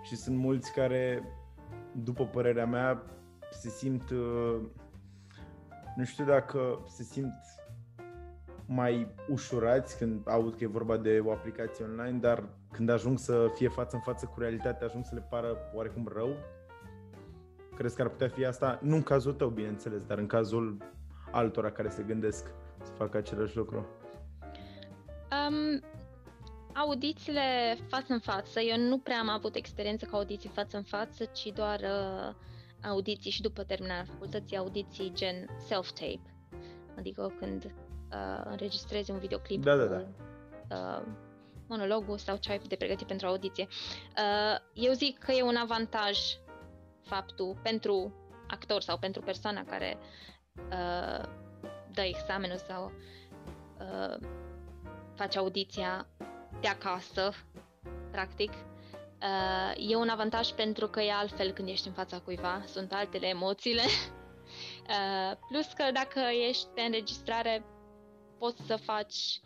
[0.02, 1.24] Și sunt mulți care,
[1.92, 3.04] după părerea mea,
[3.52, 4.56] se simt, uh,
[5.96, 7.34] nu știu dacă se simt
[8.66, 13.52] mai ușurați când aud că e vorba de o aplicație online, dar când ajung să
[13.56, 16.36] fie față în față cu realitatea, ajung să le pară oarecum rău.
[17.76, 18.80] Crezi că ar putea fi asta?
[18.82, 20.78] Nu în cazul tău, bineînțeles, dar în cazul
[21.32, 23.86] altora care se gândesc să facă același lucru.
[25.52, 25.82] Um,
[26.74, 31.26] audițiile față în față, eu nu prea am avut experiență cu audiții față în față,
[31.26, 32.36] ci doar uh,
[32.84, 36.36] audiții și după terminarea facultății, audiții gen self-tape.
[36.98, 39.98] Adică când uh, înregistrezi un videoclip da, da, da.
[39.98, 40.08] cu
[40.76, 41.08] uh,
[41.68, 43.68] monologul sau ce ai de pregătit pentru audiție.
[44.18, 46.20] Uh, eu zic că e un avantaj
[47.02, 48.14] faptul pentru
[48.48, 49.98] actor sau pentru persoana care
[50.56, 51.24] uh,
[51.94, 52.92] dă examenul sau
[53.80, 54.28] uh,
[55.22, 56.08] face audiția
[56.62, 57.32] de acasă,
[58.12, 58.52] practic.
[58.52, 63.28] Uh, e un avantaj pentru că e altfel când ești în fața cuiva, sunt altele
[63.28, 63.82] emoțiile.
[64.82, 67.64] Uh, plus că dacă ești pe înregistrare,
[68.38, 69.42] poți să faci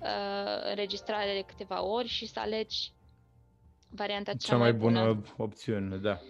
[0.00, 2.92] uh, înregistrare de câteva ori și să alegi
[3.90, 6.20] varianta cea, cea mai bună, bună opțiune, da.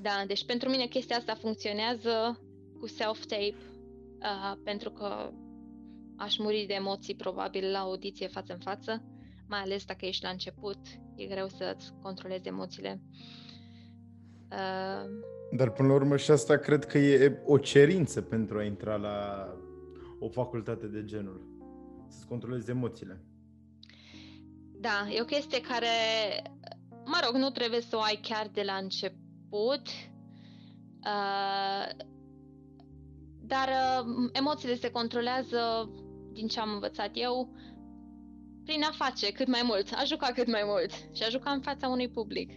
[0.00, 2.40] Da, deci pentru mine chestia asta funcționează
[2.80, 3.54] cu self-tape,
[4.18, 5.30] uh, pentru că
[6.18, 9.02] aș muri de emoții probabil la audiție față în față,
[9.46, 10.78] mai ales dacă ești la început,
[11.14, 13.00] e greu să-ți controlezi emoțiile.
[14.50, 15.10] Uh,
[15.56, 19.48] Dar până la urmă și asta cred că e o cerință pentru a intra la
[20.18, 21.40] o facultate de genul,
[22.08, 23.22] să-ți controlezi emoțiile.
[24.80, 25.86] Da, e o chestie care,
[27.04, 29.86] mă rog, nu trebuie să o ai chiar de la început,
[31.04, 32.06] uh,
[33.40, 35.90] dar uh, emoțiile se controlează
[36.38, 37.48] din ce am învățat eu,
[38.64, 41.60] prin a face cât mai mult, a juca cât mai mult și a juca în
[41.60, 42.50] fața unui public.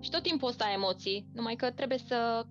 [0.00, 2.46] Și tot timpul ăsta ai emoții, numai că trebuie să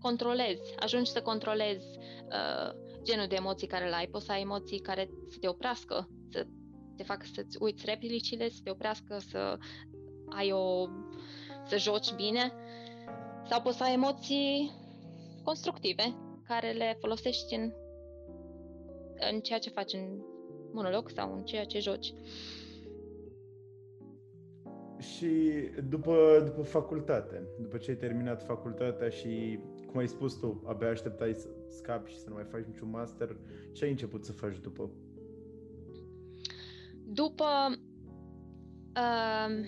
[0.00, 2.70] controlezi, ajungi să controlezi uh,
[3.02, 4.06] genul de emoții care le ai.
[4.06, 6.46] Poți să ai emoții care să te oprească, să
[6.96, 9.58] te facă să-ți uiți replicile, să te oprească să
[10.28, 10.86] ai o...
[11.66, 12.52] să joci bine.
[13.48, 14.72] Sau poți să ai emoții
[15.42, 17.72] constructive, care le folosești în
[19.30, 20.22] în ceea ce faci în
[20.72, 22.12] monolog sau în ceea ce joci.
[24.98, 25.28] Și
[25.88, 31.34] după, după facultate, după ce ai terminat facultatea și, cum ai spus tu, abia așteptai
[31.34, 33.36] să scapi și să nu mai faci niciun master,
[33.72, 34.90] ce ai început să faci după?
[37.06, 37.44] După...
[38.96, 39.66] Uh,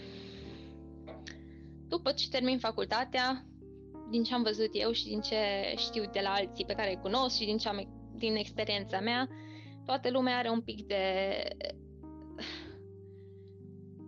[1.88, 3.44] după ce termin facultatea,
[4.10, 5.36] din ce am văzut eu și din ce
[5.76, 9.28] știu de la alții pe care îi cunosc și din ce am din experiența mea,
[9.84, 11.02] toată lumea are un pic de,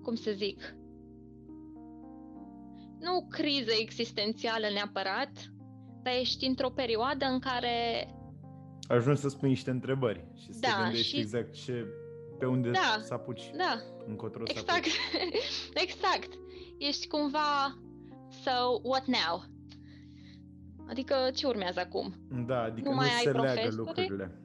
[0.02, 0.74] cum să zic,
[2.98, 5.30] nu criză existențială neapărat,
[6.02, 8.06] dar ești într-o perioadă în care...
[8.88, 11.20] Ajungi să spui niște întrebări și să da, te gândești și...
[11.20, 11.86] exact ce,
[12.38, 14.98] pe unde da, să apuci, da, încotro exact, să apuci.
[15.84, 16.38] exact.
[16.78, 17.78] Ești cumva,
[18.44, 19.51] so, what now?
[20.92, 22.14] Adică ce urmează acum?
[22.46, 23.76] Da, adică nu, nu mai se ai leagă profesori?
[23.76, 24.40] lucrurile.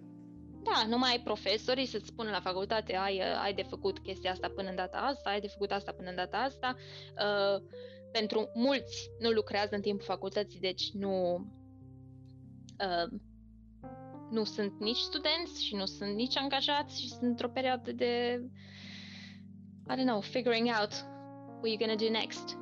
[0.64, 4.52] Da, nu mai ai profesorii să-ți spună la facultate ai, ai de făcut chestia asta
[4.56, 6.76] până în data asta, ai de făcut asta până în data asta.
[6.78, 7.64] Uh,
[8.12, 11.46] pentru mulți nu lucrează în timpul facultății, deci nu
[12.86, 13.20] uh,
[14.30, 18.42] nu sunt nici studenți și nu sunt nici angajați și sunt într-o perioadă de
[19.90, 20.94] I don't know, figuring out
[21.62, 22.58] what you're gonna do next.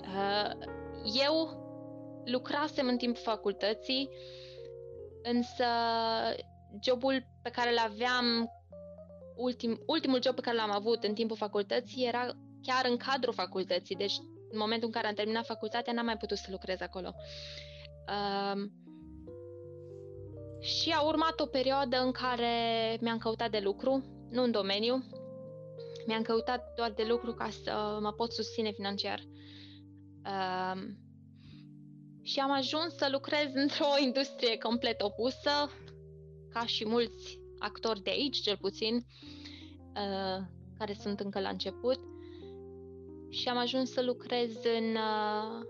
[0.00, 0.50] Uh,
[1.26, 1.66] eu
[2.24, 4.08] lucrasem în timpul facultății,
[5.22, 5.64] însă
[6.82, 8.50] jobul pe care îl aveam,
[9.36, 12.26] ultim, ultimul job pe care l-am avut în timpul facultății era
[12.62, 14.16] chiar în cadrul facultății, deci
[14.50, 17.14] în momentul în care am terminat facultatea, n-am mai putut să lucrez acolo.
[18.08, 18.70] Uh,
[20.60, 25.04] și a urmat o perioadă în care mi-am căutat de lucru, nu în domeniu,
[26.06, 29.20] mi-am căutat doar de lucru ca să mă pot susține financiar.
[30.24, 30.82] Uh,
[32.28, 35.70] și am ajuns să lucrez într-o industrie complet opusă,
[36.52, 40.44] ca și mulți actori de aici, cel puțin, uh,
[40.78, 42.00] care sunt încă la început.
[43.28, 45.66] Și am ajuns să lucrez în, uh,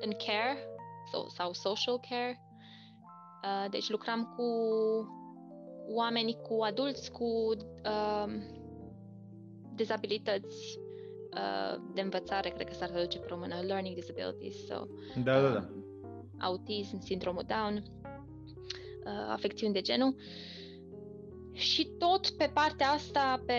[0.00, 0.68] în care
[1.12, 2.40] sau, sau social care.
[3.42, 4.44] Uh, deci lucram cu
[5.88, 8.26] oameni, cu adulți cu uh,
[9.74, 10.78] dezabilități
[11.36, 14.86] uh, de învățare, cred că s-ar traduce pe română, learning disabilities, so,
[15.24, 15.68] da, da, da.
[15.72, 20.14] Um, autism, sindromul Down, uh, afecțiuni de genul.
[21.52, 23.54] Și tot pe partea asta, pe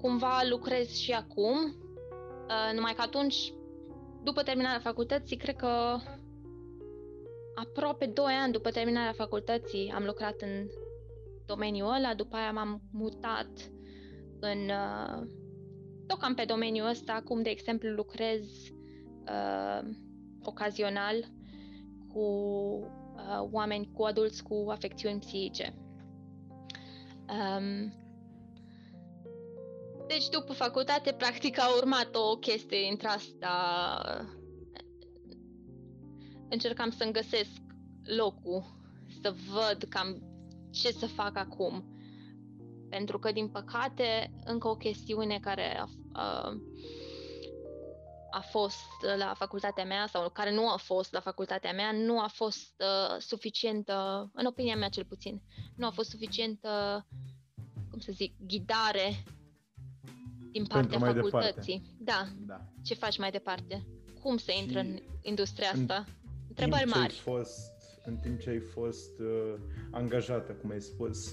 [0.00, 1.56] cumva lucrez și acum,
[2.48, 3.52] uh, numai că atunci,
[4.22, 5.96] după terminarea facultății, cred că
[7.54, 10.66] aproape 2 ani după terminarea facultății am lucrat în
[11.46, 13.70] domeniul ăla, după aia m-am mutat
[14.40, 15.26] în uh,
[16.06, 18.42] tot cam pe domeniul ăsta, acum, de exemplu, lucrez
[19.28, 19.88] uh,
[20.42, 21.24] ocazional
[22.12, 25.74] cu uh, oameni, cu adulți cu afecțiuni psihice.
[27.28, 27.92] Um,
[30.06, 33.50] deci, după facultate, practic, a urmat o chestie între asta.
[36.48, 37.60] Încercam să-mi găsesc
[38.16, 38.64] locul,
[39.22, 40.22] să văd cam
[40.70, 41.93] ce să fac acum.
[42.94, 46.58] Pentru că, din păcate, încă o chestiune care a, a,
[48.30, 52.26] a fost la facultatea mea sau care nu a fost la facultatea mea, nu a
[52.26, 55.42] fost uh, suficientă, în opinia mea cel puțin,
[55.76, 57.06] nu a fost suficientă,
[57.90, 59.24] cum să zic, ghidare
[60.50, 61.82] din partea mai facultății.
[61.98, 62.34] Departe.
[62.46, 62.54] Da.
[62.54, 62.60] da.
[62.82, 63.86] Ce faci mai departe?
[64.22, 66.04] Cum se intră în industria asta?
[66.48, 67.14] Întrebări mari.
[67.14, 67.72] Fost,
[68.04, 69.54] în timp ce ai fost uh,
[69.90, 71.32] angajată, cum ai spus,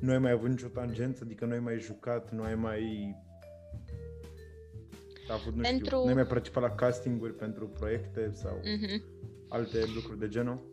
[0.00, 3.14] nu ai mai avut nicio tangență, adică nu ai mai jucat, nu ai mai
[5.28, 5.84] avut, nu pentru...
[5.84, 9.02] știu, nu ai mai participat la castinguri pentru proiecte sau mm-hmm.
[9.48, 10.68] alte lucruri de genul?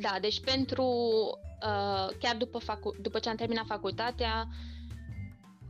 [0.00, 4.48] Da, deci pentru, uh, chiar după, facu- după ce am terminat facultatea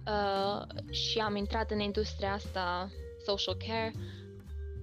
[0.06, 2.90] uh, și am intrat în industria asta,
[3.24, 3.92] social care,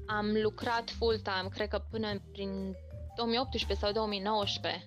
[0.05, 2.75] am lucrat full-time, cred că până prin
[3.15, 4.84] 2018 sau 2019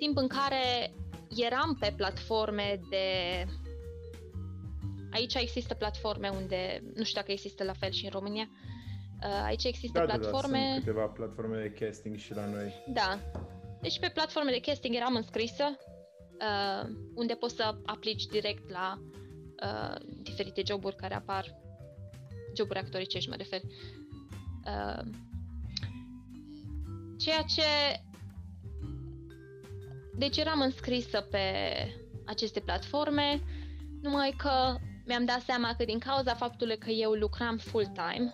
[0.00, 0.92] timp în care
[1.36, 3.06] eram pe platforme de...
[5.12, 9.64] Aici există platforme unde, nu știu dacă există la fel și în România, uh, aici
[9.64, 10.58] există da, platforme...
[10.58, 12.84] Da, da, sunt câteva platforme de casting și la noi.
[12.86, 13.18] Da.
[13.80, 15.78] Deci pe platforme de casting eram înscrisă,
[16.40, 18.98] uh, unde poți să aplici direct la
[19.62, 21.44] uh, diferite joburi care apar,
[22.56, 23.60] joburi actoricești mă refer.
[24.64, 25.02] Uh,
[27.18, 27.62] ceea ce
[30.14, 31.40] deci eram înscrisă pe
[32.26, 33.40] aceste platforme,
[34.02, 38.32] numai că mi-am dat seama că din cauza faptului că eu lucram full-time,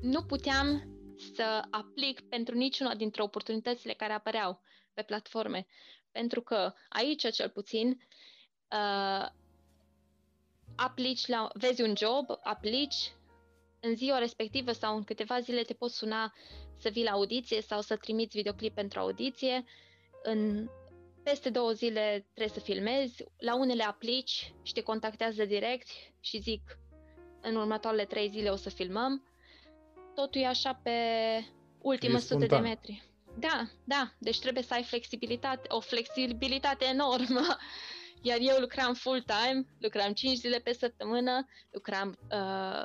[0.00, 0.88] nu puteam
[1.34, 4.60] să aplic pentru niciuna dintre oportunitățile care apăreau
[4.94, 5.66] pe platforme.
[6.12, 7.88] Pentru că aici, cel puțin,
[8.72, 9.26] uh,
[10.76, 13.12] aplici la, vezi un job, aplici,
[13.80, 16.34] în ziua respectivă sau în câteva zile te poți suna
[16.76, 19.64] să vii la audiție sau să trimiți videoclip pentru audiție
[20.22, 20.68] în
[21.22, 25.88] peste două zile trebuie să filmezi, la unele aplici și te contactează direct
[26.20, 26.78] și zic
[27.40, 29.24] în următoarele trei zile o să filmăm.
[30.14, 30.90] Totul e așa pe
[31.78, 33.02] ultimă sută de metri.
[33.38, 37.46] Da, da, deci trebuie să ai flexibilitate, o flexibilitate enormă.
[38.22, 42.82] Iar eu lucram full-time, lucram 5 zile pe săptămână, lucram uh,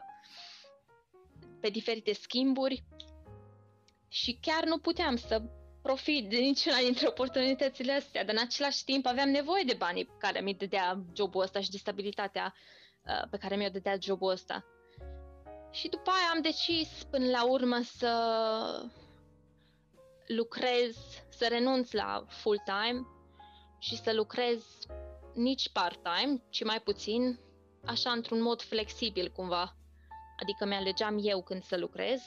[1.59, 2.83] pe diferite schimburi
[4.07, 5.41] și chiar nu puteam să
[5.83, 10.39] profit de niciuna dintre oportunitățile astea, dar în același timp aveam nevoie de banii care
[10.39, 12.53] mi dădea jobul ăsta și de stabilitatea
[13.05, 14.65] uh, pe care mi-o dădea jobul ăsta.
[15.71, 18.11] Și după aia am decis până la urmă să
[20.27, 20.95] lucrez,
[21.29, 23.07] să renunț la full-time
[23.79, 24.63] și să lucrez
[25.33, 27.39] nici part-time, ci mai puțin,
[27.85, 29.75] așa într-un mod flexibil cumva.
[30.41, 32.21] Adică mi-alegeam eu când să lucrez.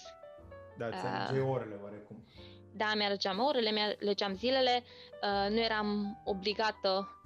[0.78, 2.24] Da, ți uh, orele oarecum
[2.76, 4.84] da, mi-alegeam orele, mi-alegeam zilele,
[5.22, 7.20] uh, nu eram obligată,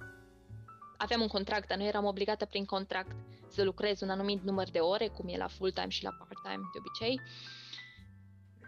[0.97, 3.15] aveam un contract, dar nu eram obligată prin contract
[3.47, 6.79] să lucrez un anumit număr de ore, cum e la full-time și la part-time de
[6.79, 7.21] obicei.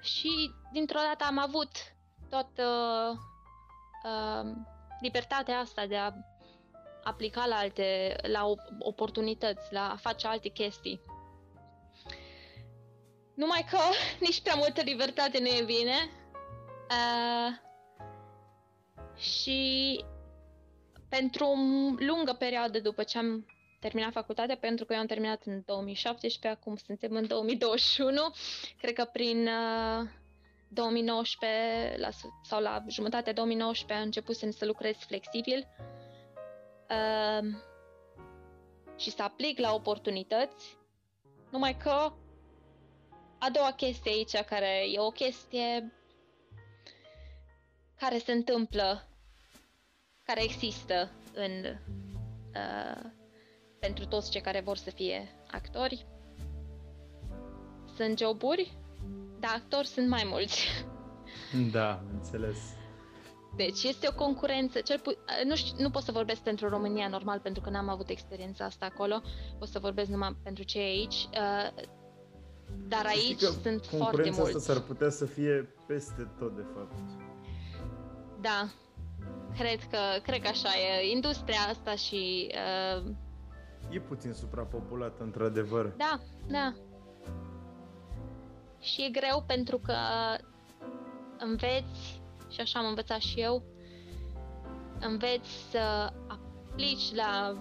[0.02, 1.72] Și dintr-o dată am avut
[2.30, 2.64] toată
[4.04, 4.52] uh,
[5.02, 6.12] libertatea asta de a
[7.04, 8.46] aplica la alte, la
[8.80, 11.02] oportunități, la a face alte chestii
[13.34, 13.78] Numai că
[14.26, 16.10] nici prea multă libertate nu e bine.
[16.90, 17.72] Uh,
[19.18, 20.04] și
[21.10, 21.54] pentru o
[21.98, 23.46] lungă perioadă după ce am
[23.80, 28.34] terminat facultatea, pentru că eu am terminat în 2017, acum suntem în 2021,
[28.78, 30.10] cred că prin uh,
[30.68, 32.10] 2019 la,
[32.44, 35.68] sau la jumătatea 2019 a început să lucrez flexibil
[36.90, 37.48] uh,
[38.98, 40.78] și să aplic la oportunități,
[41.50, 42.14] numai că
[43.40, 45.94] a doua chestie aici, care e o chestie
[48.00, 49.08] care se întâmplă,
[50.24, 51.52] care există în
[52.56, 53.10] uh,
[53.80, 56.06] pentru toți cei care vor să fie actori.
[57.96, 58.78] Sunt joburi,
[59.40, 60.68] dar actori sunt mai mulți.
[61.72, 62.58] Da, înțeles.
[63.56, 67.40] Deci este o concurență, cel pu- nu, știu, nu pot să vorbesc pentru România normal
[67.40, 69.22] pentru că n-am avut experiența asta acolo,
[69.60, 71.84] pot să vorbesc numai pentru cei aici, uh,
[72.88, 74.40] dar aici sunt foarte mulți.
[74.42, 77.23] asta s-ar putea să fie peste tot, de fapt.
[78.44, 78.68] Da,
[79.58, 81.12] cred că, cred că așa e.
[81.12, 82.52] Industria asta și...
[83.00, 83.12] Uh...
[83.90, 85.86] E puțin suprapopulată, într-adevăr.
[85.98, 86.74] Da, da.
[88.80, 89.96] Și e greu pentru că
[91.38, 93.64] înveți, și așa am învățat și eu,
[95.00, 97.58] înveți să aplici la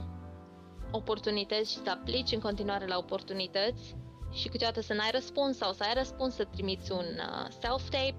[0.90, 3.94] oportunități și să aplici în continuare la oportunități
[4.32, 8.16] și câteodată să n-ai răspuns sau să ai răspuns să trimiți un uh, self-tape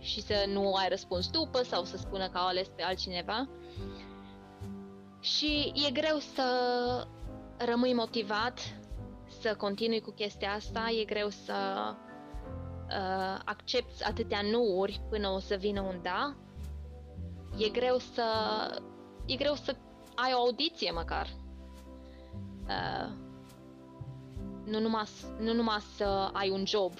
[0.00, 3.48] și să nu ai răspuns după sau să spună că au ales pe altcineva.
[5.20, 6.46] Și e greu să
[7.56, 8.60] rămâi motivat
[9.40, 11.54] să continui cu chestia asta, e greu să
[12.88, 16.36] uh, accepti atâtea nuuri până o să vină un da.
[17.56, 18.24] E greu să
[19.26, 19.76] e greu să
[20.14, 21.26] ai o audiție măcar.
[22.66, 23.10] Uh,
[24.64, 25.04] nu numai,
[25.38, 26.92] nu numai să ai un job.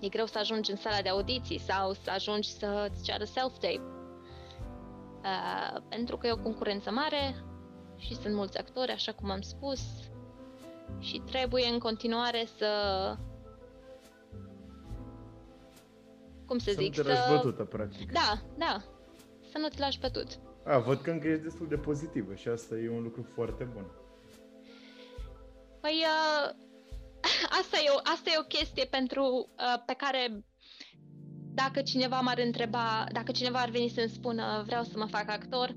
[0.00, 3.82] E greu să ajungi în sala de audiții sau să ajungi să-ți ceară self-tape.
[5.22, 7.34] Uh, pentru că e o concurență mare
[7.96, 9.80] și sunt mulți actori, așa cum am spus,
[10.98, 12.66] și trebuie în continuare să
[16.46, 17.26] cum să, să zic, nu te să...
[17.34, 18.12] bătută, practic.
[18.12, 18.82] Da, da,
[19.50, 20.28] să nu te lași bătut.
[20.64, 23.86] A, văd că încă ești destul de pozitivă și asta e un lucru foarte bun.
[25.80, 26.54] Păi, uh,
[27.60, 30.44] asta, e o, asta e o chestie pentru, uh, pe care
[31.54, 35.74] dacă cineva m-ar întreba, dacă cineva ar veni să-mi spună vreau să mă fac actor,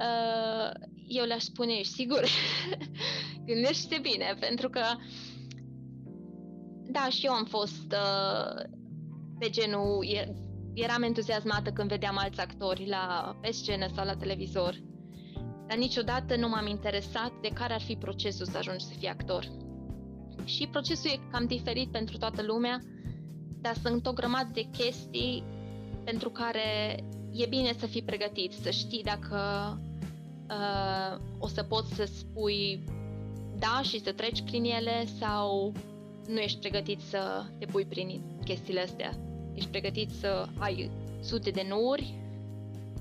[0.00, 0.70] uh,
[1.06, 2.24] eu le-aș spune, ești sigur?
[3.46, 4.82] Gândește bine, pentru că
[6.88, 8.64] da, și eu am fost uh,
[9.38, 10.06] pe genul,
[10.74, 14.84] eram entuziasmată când vedeam alți actori la, pe scenă sau la televizor
[15.66, 19.65] dar niciodată nu m-am interesat de care ar fi procesul să ajungi să fii actor.
[20.46, 22.80] Și procesul e cam diferit pentru toată lumea,
[23.60, 25.44] dar sunt o grămadă de chestii
[26.04, 26.96] pentru care
[27.32, 29.38] e bine să fii pregătit, să știi dacă
[30.48, 32.84] uh, o să poți să spui
[33.58, 35.72] da și să treci prin ele sau
[36.28, 39.18] nu ești pregătit să te pui prin chestiile astea.
[39.54, 40.90] Ești pregătit să ai
[41.22, 42.14] sute de nuri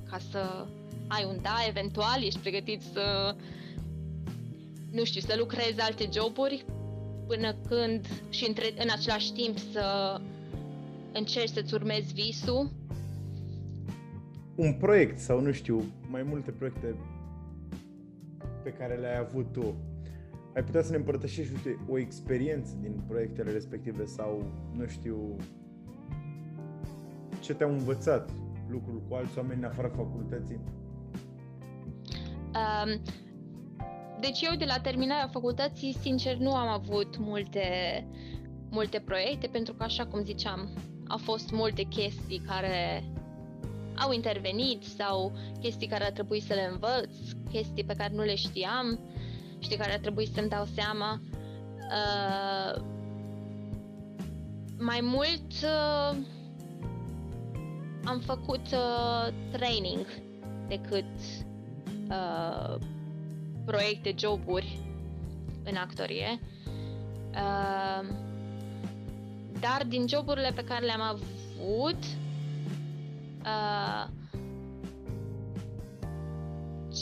[0.09, 0.65] ca să
[1.07, 3.35] ai un da, eventual, ești pregătit să,
[4.91, 6.65] nu știu, să lucrezi alte joburi
[7.27, 10.19] până când și între, în același timp să
[11.13, 12.71] încerci să-ți urmezi visul.
[14.55, 16.95] Un proiect sau, nu știu, mai multe proiecte
[18.63, 19.75] pe care le-ai avut tu,
[20.55, 25.35] ai putea să ne împărtășești, nu știu, o experiență din proiectele respective sau, nu știu,
[27.39, 28.29] ce te-au învățat
[28.69, 30.59] lucrul cu alți oameni în afara facultății?
[32.55, 33.01] Um,
[34.19, 37.67] deci eu de la terminarea facultății, sincer, nu am avut multe,
[38.69, 40.69] multe proiecte, pentru că, așa cum ziceam,
[41.07, 43.03] au fost multe chestii care
[43.97, 47.15] au intervenit sau chestii care a trebuit să le învăț,
[47.51, 48.99] chestii pe care nu le știam
[49.59, 51.21] și de care a trebuit să-mi dau seama.
[51.75, 52.81] Uh,
[54.77, 56.17] mai mult uh,
[58.05, 60.05] am făcut uh, training
[60.67, 61.13] decât
[62.09, 62.75] uh,
[63.65, 64.79] proiecte, joburi
[65.63, 66.39] în actorie.
[67.31, 68.07] Uh,
[69.59, 72.03] dar din joburile pe care le-am avut,
[73.45, 74.07] uh,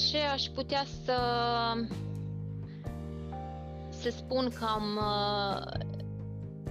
[0.10, 1.18] ce aș putea să
[3.90, 5.80] să spun că am uh,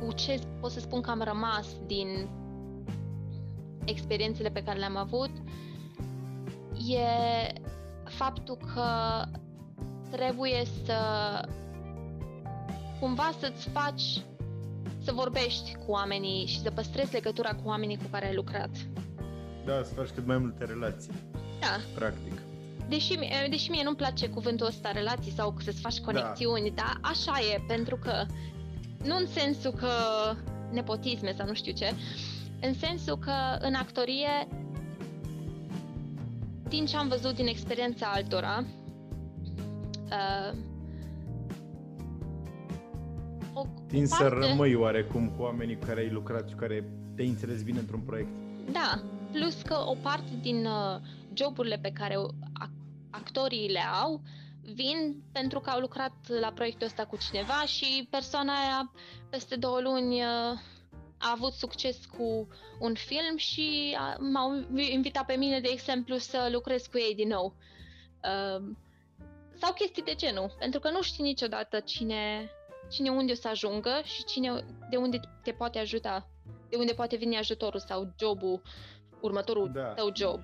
[0.01, 2.29] cu ce pot să spun că am rămas din
[3.85, 5.31] experiențele pe care le-am avut
[6.89, 7.53] e
[8.05, 8.85] faptul că
[10.13, 10.97] trebuie să
[13.01, 14.21] cumva să-ți faci
[15.05, 18.71] să vorbești cu oamenii și să păstrezi legătura cu oamenii cu care ai lucrat.
[19.65, 21.13] Da, să faci cât mai multe relații.
[21.61, 21.81] Da.
[21.95, 22.33] Practic.
[22.89, 23.19] Deși,
[23.51, 26.05] deși mie nu-mi place cuvântul ăsta relații sau să-ți faci da.
[26.05, 26.83] conexiuni, da.
[26.83, 28.27] dar așa e, pentru că
[29.05, 29.91] nu în sensul că
[30.71, 31.95] nepotisme sau nu știu ce,
[32.61, 34.49] în sensul că în actorie
[36.69, 38.65] din ce am văzut din experiența altora,
[40.13, 40.59] uh,
[43.55, 44.25] o Tin parte...
[44.25, 46.85] să rămâi oarecum cu oamenii cu care ai lucrat și care
[47.17, 48.31] te înțeles bine într-un proiect.
[48.73, 49.03] Da,
[49.33, 51.01] plus că o parte din uh,
[51.35, 52.17] joburile pe care
[53.11, 54.21] actorii le au
[54.75, 58.93] vin pentru că au lucrat la proiectul ăsta cu cineva și persoana aia
[59.31, 60.59] peste două luni uh,
[61.19, 62.49] a avut succes cu
[62.79, 67.29] un film și a, m-au invitat pe mine, de exemplu, să lucrez cu ei din
[67.29, 67.55] nou.
[68.25, 68.63] Uh,
[69.63, 72.51] sau chestii de genul, pentru că nu știi niciodată cine,
[72.89, 76.29] cine unde o să ajungă și cine, de unde te poate ajuta,
[76.69, 78.63] de unde poate veni ajutorul sau jobul,
[79.21, 79.83] următorul da.
[79.83, 80.41] tău job.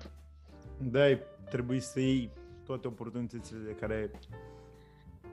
[0.77, 1.03] Da,
[1.49, 2.31] trebuie să iei
[2.65, 4.11] toate oportunitățile de care,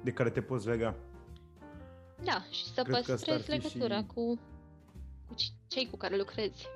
[0.03, 0.95] de care te poți lega.
[2.23, 4.07] Da, și să Cred păstrezi legătura și...
[4.07, 4.39] cu
[5.27, 5.35] cu
[5.69, 6.67] cei cu care lucrezi?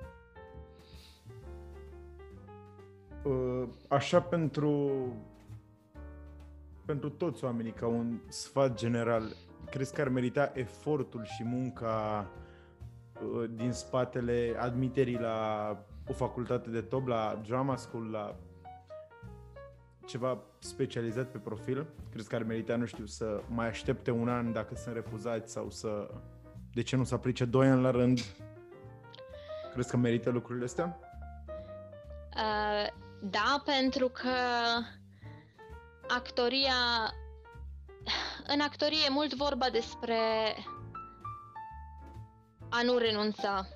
[3.24, 5.02] Uh, așa pentru
[6.91, 9.36] pentru toți oamenii, ca un sfat general,
[9.70, 12.26] crezi că ar merita efortul și munca
[13.22, 15.76] uh, din spatele admiterii la
[16.09, 18.36] o facultate de top, la drama school, la
[20.07, 21.86] ceva specializat pe profil?
[22.11, 25.70] Crezi că ar merita, nu știu, să mai aștepte un an dacă sunt refuzați sau
[25.70, 26.11] să
[26.72, 28.20] de ce nu se aplice doi ani la rând?
[29.72, 30.99] Crezi că merită lucrurile astea?
[32.36, 32.86] Uh,
[33.20, 34.30] da, pentru că
[36.14, 36.74] actoria...
[38.46, 40.18] În actorie e mult vorba despre
[42.70, 43.66] a nu renunța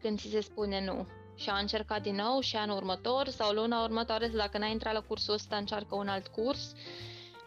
[0.00, 3.82] când ți se spune nu și a încercat din nou și anul următor sau luna
[3.82, 6.72] următoare, dacă n-ai intrat la cursul ăsta, încearcă un alt curs.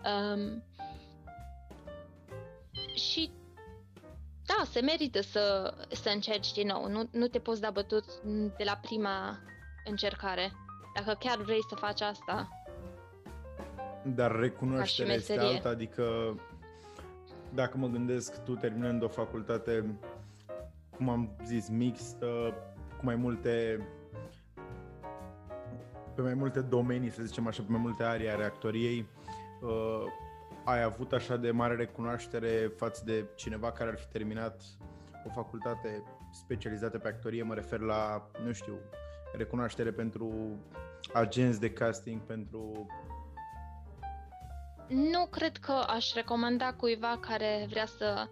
[0.06, 0.64] Um,
[2.96, 3.32] și
[4.46, 6.88] da, se merită să, să încerci din nou.
[6.88, 8.06] Nu, nu te poți da bătut
[8.58, 9.40] de la prima
[9.86, 10.52] încercare.
[10.96, 12.63] Dacă chiar vrei să faci asta.
[14.06, 16.04] Dar recunoașterea este alta, adică
[17.54, 19.86] dacă mă gândesc tu terminând o facultate,
[20.98, 22.54] cum am zis, mixtă,
[22.98, 23.88] cu mai multe
[26.16, 29.06] pe mai multe domenii, să zicem așa, pe mai multe arii a reactoriei,
[29.62, 30.04] uh,
[30.66, 34.62] ai avut așa de mare recunoaștere față de cineva care ar fi terminat
[35.26, 38.74] o facultate specializată pe actorie, mă refer la, nu știu,
[39.34, 40.34] recunoaștere pentru
[41.14, 42.88] agenți de casting, pentru...
[44.88, 48.28] Nu cred că aș recomanda cuiva care vrea să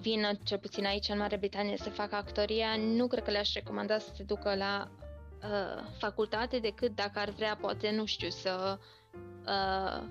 [0.00, 3.98] vină, cel puțin aici în Marea Britanie, să facă actoria, nu cred că le-aș recomanda
[3.98, 4.88] să se ducă la
[5.42, 8.78] uh, facultate decât dacă ar vrea, poate, nu știu, să
[9.46, 10.02] uh,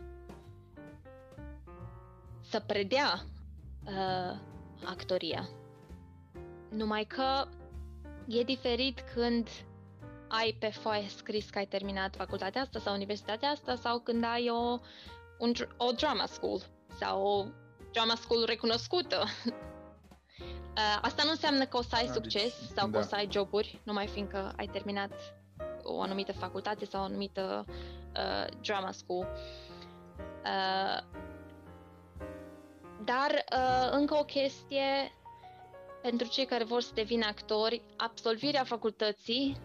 [2.41, 3.25] să predea
[3.85, 4.37] uh,
[4.85, 5.49] actoria.
[6.69, 7.47] Numai că
[8.27, 9.47] e diferit când
[10.35, 14.49] ai pe foaie scris că ai terminat facultatea asta sau universitatea asta sau când ai
[14.49, 14.79] o,
[15.37, 16.61] un, o drama school
[16.99, 17.45] sau o
[17.91, 19.23] drama school recunoscută.
[20.73, 22.99] Uh, asta nu înseamnă că o să ai da, succes deci, sau că da.
[22.99, 25.11] o să ai joburi, numai fiindcă ai terminat
[25.83, 29.27] o anumită facultate sau o anumită uh, drama school.
[30.43, 31.03] Uh,
[33.03, 35.11] dar uh, încă o chestie
[36.01, 39.57] pentru cei care vor să devină actori, absolvirea facultății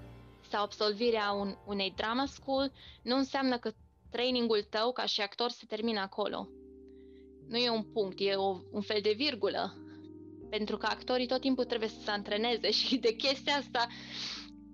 [0.51, 2.73] sau absolvirea un, unei drama school
[3.03, 3.71] nu înseamnă că
[4.11, 6.49] trainingul tău ca și actor se termină acolo.
[7.49, 9.75] Nu e un punct, e o, un fel de virgulă.
[10.51, 13.87] Pentru că actorii tot timpul trebuie să se antreneze și de chestia asta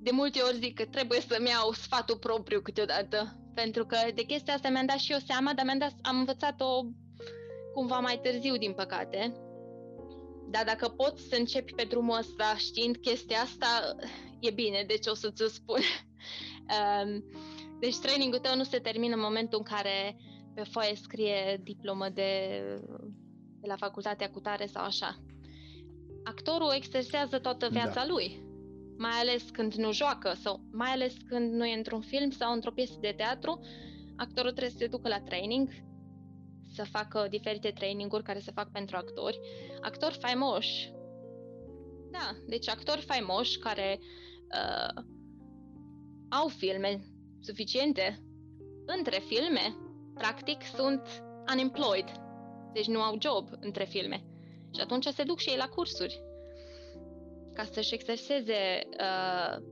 [0.01, 3.37] de multe ori zic că trebuie să-mi iau sfatul propriu câteodată.
[3.55, 6.83] Pentru că de chestia asta mi-am dat și eu seama, dar mi-am dat, am învățat-o
[7.75, 9.37] cumva mai târziu, din păcate.
[10.55, 13.97] Dar dacă poți să începi pe drumul ăsta știind chestia asta,
[14.41, 15.81] e bine, deci o să ți-o spun.
[16.75, 17.25] Um,
[17.83, 20.17] deci trainingul tău nu se termină în momentul în care
[20.55, 22.61] pe foaie scrie diplomă de,
[23.61, 25.19] de la facultatea cu tare sau așa.
[26.25, 28.07] Actorul exersează toată viața da.
[28.07, 28.43] lui,
[28.99, 32.73] mai ales când nu joacă sau mai ales când nu e într-un film sau într-o
[32.73, 33.61] piesă de teatru,
[34.17, 35.69] actorul trebuie să se ducă la training,
[36.75, 39.41] să facă diferite traininguri care se fac pentru actori.
[39.81, 40.93] Actori faimoși.
[42.11, 45.03] Da, deci actori faimoși care uh,
[46.29, 47.01] au filme
[47.41, 48.22] suficiente
[48.87, 49.77] între filme,
[50.14, 51.22] practic sunt
[51.53, 52.12] unemployed,
[52.72, 54.25] deci nu au job între filme.
[54.75, 56.22] Și atunci se duc și ei la cursuri.
[57.55, 59.62] ca să-și exerseze uh,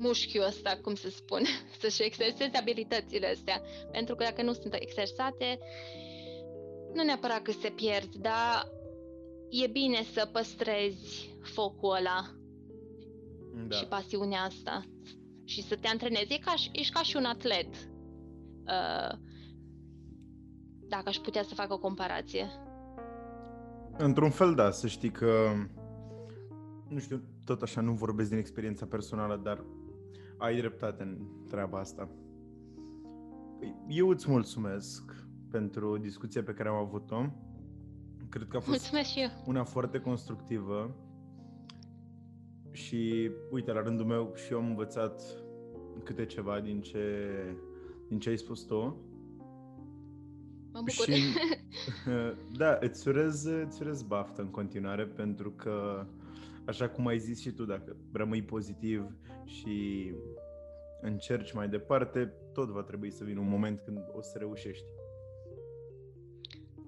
[0.00, 1.42] mușchiul ăsta, cum să spun,
[1.80, 3.62] să-și exerseze abilitățile astea.
[3.92, 5.58] Pentru că dacă nu sunt exersate,
[6.94, 8.68] nu neapărat că se pierd, dar
[9.50, 12.34] e bine să păstrezi focul ăla
[13.68, 13.76] da.
[13.76, 14.84] și pasiunea asta
[15.44, 16.32] și să te antrenezi.
[16.32, 17.74] E ca, ești ca și un atlet.
[18.66, 19.18] Uh,
[20.88, 22.46] dacă aș putea să fac o comparație.
[23.96, 25.50] Într-un fel, da, să știi că,
[26.88, 29.64] nu știu, tot așa nu vorbesc din experiența personală, dar
[30.40, 31.16] ai dreptate în
[31.48, 32.08] treaba asta.
[33.58, 35.14] Păi, eu îți mulțumesc
[35.50, 37.24] pentru discuția pe care am avut-o.
[38.28, 39.28] Cred că a fost Mulțumesc și eu.
[39.46, 40.94] una foarte constructivă
[42.70, 45.22] și, uite, la rândul meu și eu am învățat
[46.04, 47.26] câte ceva din ce,
[48.08, 48.96] din ce ai spus tu.
[50.72, 51.14] Mă bucur.
[51.14, 51.22] Și,
[52.60, 56.06] da, îți urez, îți urez baftă în continuare pentru că,
[56.70, 60.10] așa cum ai zis și tu, dacă rămâi pozitiv și
[61.00, 64.84] încerci mai departe, tot va trebui să vină un moment când o să reușești.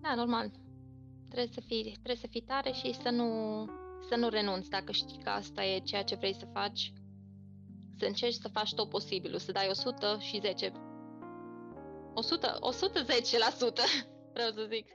[0.01, 0.51] Da, normal.
[1.28, 3.28] Trebuie să fii, trebuie să fii tare și să nu,
[4.09, 6.93] să nu renunți dacă știi că asta e ceea ce vrei să faci.
[7.99, 10.72] Să încerci să faci tot posibilul, să dai 100 și 10.
[12.14, 12.51] 100, 110%,
[14.33, 14.87] vreau să zic.